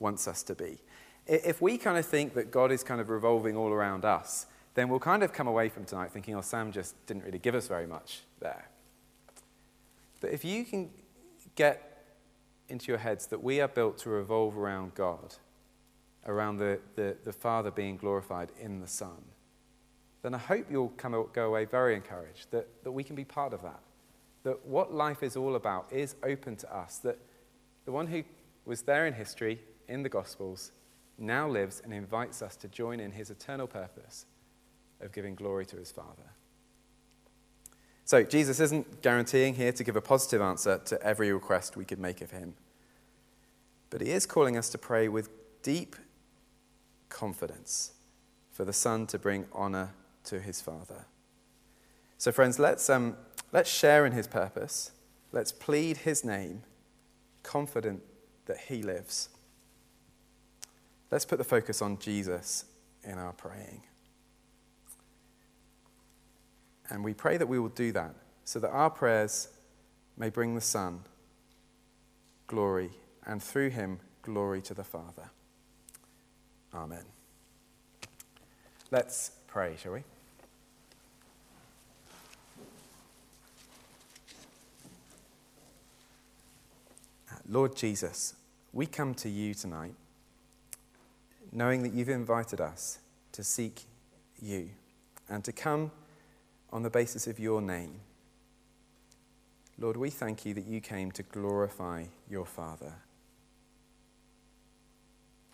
wants 0.00 0.26
us 0.26 0.42
to 0.44 0.54
be. 0.54 0.78
If 1.26 1.62
we 1.62 1.78
kind 1.78 1.96
of 1.96 2.04
think 2.04 2.34
that 2.34 2.50
God 2.50 2.72
is 2.72 2.82
kind 2.82 3.00
of 3.00 3.08
revolving 3.08 3.56
all 3.56 3.68
around 3.68 4.04
us, 4.04 4.46
then 4.74 4.88
we'll 4.88 4.98
kind 4.98 5.22
of 5.22 5.32
come 5.32 5.46
away 5.46 5.68
from 5.68 5.84
tonight 5.84 6.10
thinking, 6.10 6.34
oh, 6.34 6.40
Sam 6.40 6.72
just 6.72 6.94
didn't 7.06 7.24
really 7.24 7.38
give 7.38 7.54
us 7.54 7.68
very 7.68 7.86
much 7.86 8.22
there. 8.40 8.68
But 10.20 10.30
if 10.30 10.44
you 10.44 10.64
can 10.64 10.90
get 11.54 12.04
into 12.68 12.88
your 12.88 12.98
heads 12.98 13.26
that 13.28 13.42
we 13.42 13.60
are 13.60 13.68
built 13.68 13.98
to 13.98 14.10
revolve 14.10 14.56
around 14.56 14.94
God, 14.94 15.36
around 16.26 16.58
the, 16.58 16.80
the, 16.96 17.16
the 17.24 17.32
Father 17.32 17.70
being 17.70 17.96
glorified 17.96 18.50
in 18.58 18.80
the 18.80 18.88
Son, 18.88 19.22
then 20.22 20.34
I 20.34 20.38
hope 20.38 20.66
you'll 20.70 20.90
come, 20.96 21.12
go 21.32 21.46
away 21.46 21.64
very 21.64 21.94
encouraged 21.94 22.50
that, 22.50 22.84
that 22.84 22.92
we 22.92 23.04
can 23.04 23.16
be 23.16 23.24
part 23.24 23.52
of 23.52 23.62
that 23.62 23.80
that 24.42 24.64
what 24.66 24.92
life 24.92 25.22
is 25.22 25.36
all 25.36 25.54
about 25.54 25.86
is 25.90 26.16
open 26.22 26.56
to 26.56 26.74
us, 26.74 26.98
that 26.98 27.18
the 27.84 27.92
one 27.92 28.06
who 28.06 28.22
was 28.64 28.82
there 28.82 29.06
in 29.06 29.14
history, 29.14 29.60
in 29.90 30.02
the 30.02 30.08
Gospels, 30.08 30.72
now 31.18 31.46
lives 31.48 31.82
and 31.84 31.92
invites 31.92 32.40
us 32.40 32.56
to 32.56 32.68
join 32.68 33.00
in 33.00 33.12
his 33.12 33.30
eternal 33.30 33.66
purpose 33.66 34.24
of 35.00 35.12
giving 35.12 35.34
glory 35.34 35.66
to 35.66 35.76
his 35.76 35.92
Father. 35.92 36.32
So, 38.04 38.22
Jesus 38.22 38.58
isn't 38.58 39.02
guaranteeing 39.02 39.54
here 39.54 39.72
to 39.72 39.84
give 39.84 39.96
a 39.96 40.00
positive 40.00 40.40
answer 40.40 40.78
to 40.86 41.02
every 41.02 41.32
request 41.32 41.76
we 41.76 41.84
could 41.84 41.98
make 41.98 42.20
of 42.20 42.30
him. 42.30 42.54
But 43.90 44.00
he 44.00 44.10
is 44.10 44.26
calling 44.26 44.56
us 44.56 44.68
to 44.70 44.78
pray 44.78 45.08
with 45.08 45.28
deep 45.62 45.96
confidence 47.08 47.92
for 48.50 48.64
the 48.64 48.72
Son 48.72 49.06
to 49.08 49.18
bring 49.18 49.46
honor 49.52 49.90
to 50.24 50.40
his 50.40 50.60
Father. 50.60 51.06
So, 52.18 52.32
friends, 52.32 52.58
let's, 52.58 52.90
um, 52.90 53.16
let's 53.52 53.70
share 53.70 54.04
in 54.06 54.12
his 54.12 54.26
purpose. 54.26 54.92
Let's 55.32 55.52
plead 55.52 55.98
his 55.98 56.24
name, 56.24 56.62
confident 57.42 58.02
that 58.46 58.58
he 58.68 58.82
lives. 58.82 59.28
Let's 61.10 61.24
put 61.24 61.38
the 61.38 61.44
focus 61.44 61.82
on 61.82 61.98
Jesus 61.98 62.64
in 63.02 63.18
our 63.18 63.32
praying. 63.32 63.82
And 66.88 67.04
we 67.04 67.14
pray 67.14 67.36
that 67.36 67.46
we 67.46 67.58
will 67.58 67.68
do 67.68 67.92
that 67.92 68.14
so 68.44 68.58
that 68.60 68.70
our 68.70 68.90
prayers 68.90 69.48
may 70.16 70.28
bring 70.28 70.54
the 70.54 70.60
Son 70.60 71.00
glory 72.46 72.90
and 73.26 73.42
through 73.42 73.70
him 73.70 74.00
glory 74.22 74.60
to 74.62 74.74
the 74.74 74.84
Father. 74.84 75.30
Amen. 76.74 77.04
Let's 78.90 79.32
pray, 79.46 79.76
shall 79.80 79.92
we? 79.92 80.02
Lord 87.48 87.74
Jesus, 87.74 88.34
we 88.72 88.86
come 88.86 89.14
to 89.14 89.28
you 89.28 89.54
tonight 89.54 89.94
knowing 91.52 91.82
that 91.82 91.92
you've 91.92 92.08
invited 92.08 92.60
us 92.60 92.98
to 93.32 93.42
seek 93.42 93.82
you 94.40 94.70
and 95.28 95.44
to 95.44 95.52
come 95.52 95.90
on 96.72 96.82
the 96.82 96.90
basis 96.90 97.26
of 97.26 97.38
your 97.38 97.60
name. 97.60 98.00
Lord, 99.78 99.96
we 99.96 100.10
thank 100.10 100.44
you 100.44 100.54
that 100.54 100.66
you 100.66 100.80
came 100.80 101.10
to 101.12 101.22
glorify 101.22 102.04
your 102.28 102.46
Father, 102.46 102.94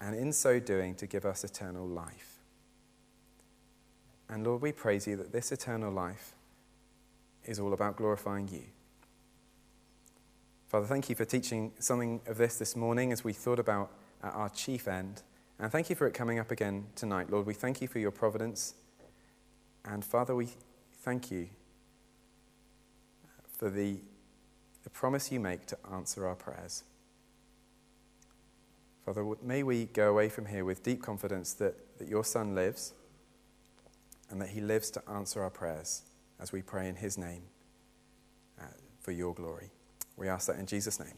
and 0.00 0.14
in 0.14 0.32
so 0.32 0.58
doing, 0.58 0.94
to 0.96 1.06
give 1.06 1.24
us 1.24 1.44
eternal 1.44 1.86
life. 1.86 2.38
And 4.28 4.44
Lord, 4.44 4.60
we 4.60 4.72
praise 4.72 5.06
you 5.06 5.16
that 5.16 5.32
this 5.32 5.52
eternal 5.52 5.92
life 5.92 6.34
is 7.44 7.60
all 7.60 7.72
about 7.72 7.96
glorifying 7.96 8.48
you. 8.48 8.64
Father, 10.66 10.86
thank 10.86 11.08
you 11.08 11.14
for 11.14 11.24
teaching 11.24 11.72
something 11.78 12.20
of 12.26 12.36
this 12.36 12.58
this 12.58 12.74
morning 12.74 13.12
as 13.12 13.22
we 13.22 13.32
thought 13.32 13.60
about 13.60 13.92
our 14.22 14.48
chief 14.48 14.88
end. 14.88 15.22
And 15.58 15.72
thank 15.72 15.88
you 15.88 15.96
for 15.96 16.06
it 16.06 16.12
coming 16.12 16.38
up 16.38 16.50
again 16.50 16.86
tonight. 16.94 17.30
Lord, 17.30 17.46
we 17.46 17.54
thank 17.54 17.80
you 17.80 17.88
for 17.88 17.98
your 17.98 18.10
providence. 18.10 18.74
And 19.84 20.04
Father, 20.04 20.34
we 20.34 20.48
thank 21.02 21.30
you 21.30 21.48
for 23.56 23.70
the, 23.70 23.98
the 24.84 24.90
promise 24.90 25.32
you 25.32 25.40
make 25.40 25.66
to 25.66 25.78
answer 25.92 26.26
our 26.26 26.34
prayers. 26.34 26.84
Father, 29.04 29.24
may 29.42 29.62
we 29.62 29.86
go 29.86 30.10
away 30.10 30.28
from 30.28 30.46
here 30.46 30.64
with 30.64 30.82
deep 30.82 31.00
confidence 31.00 31.52
that, 31.54 31.98
that 31.98 32.08
your 32.08 32.24
Son 32.24 32.54
lives 32.54 32.92
and 34.30 34.40
that 34.40 34.48
he 34.48 34.60
lives 34.60 34.90
to 34.90 35.02
answer 35.08 35.42
our 35.42 35.50
prayers 35.50 36.02
as 36.40 36.52
we 36.52 36.60
pray 36.60 36.88
in 36.88 36.96
his 36.96 37.16
name 37.16 37.42
uh, 38.60 38.64
for 39.00 39.12
your 39.12 39.32
glory. 39.32 39.70
We 40.16 40.28
ask 40.28 40.48
that 40.48 40.58
in 40.58 40.66
Jesus' 40.66 40.98
name. 40.98 41.14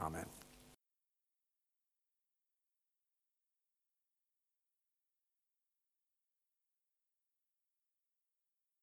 Amen. 0.00 0.35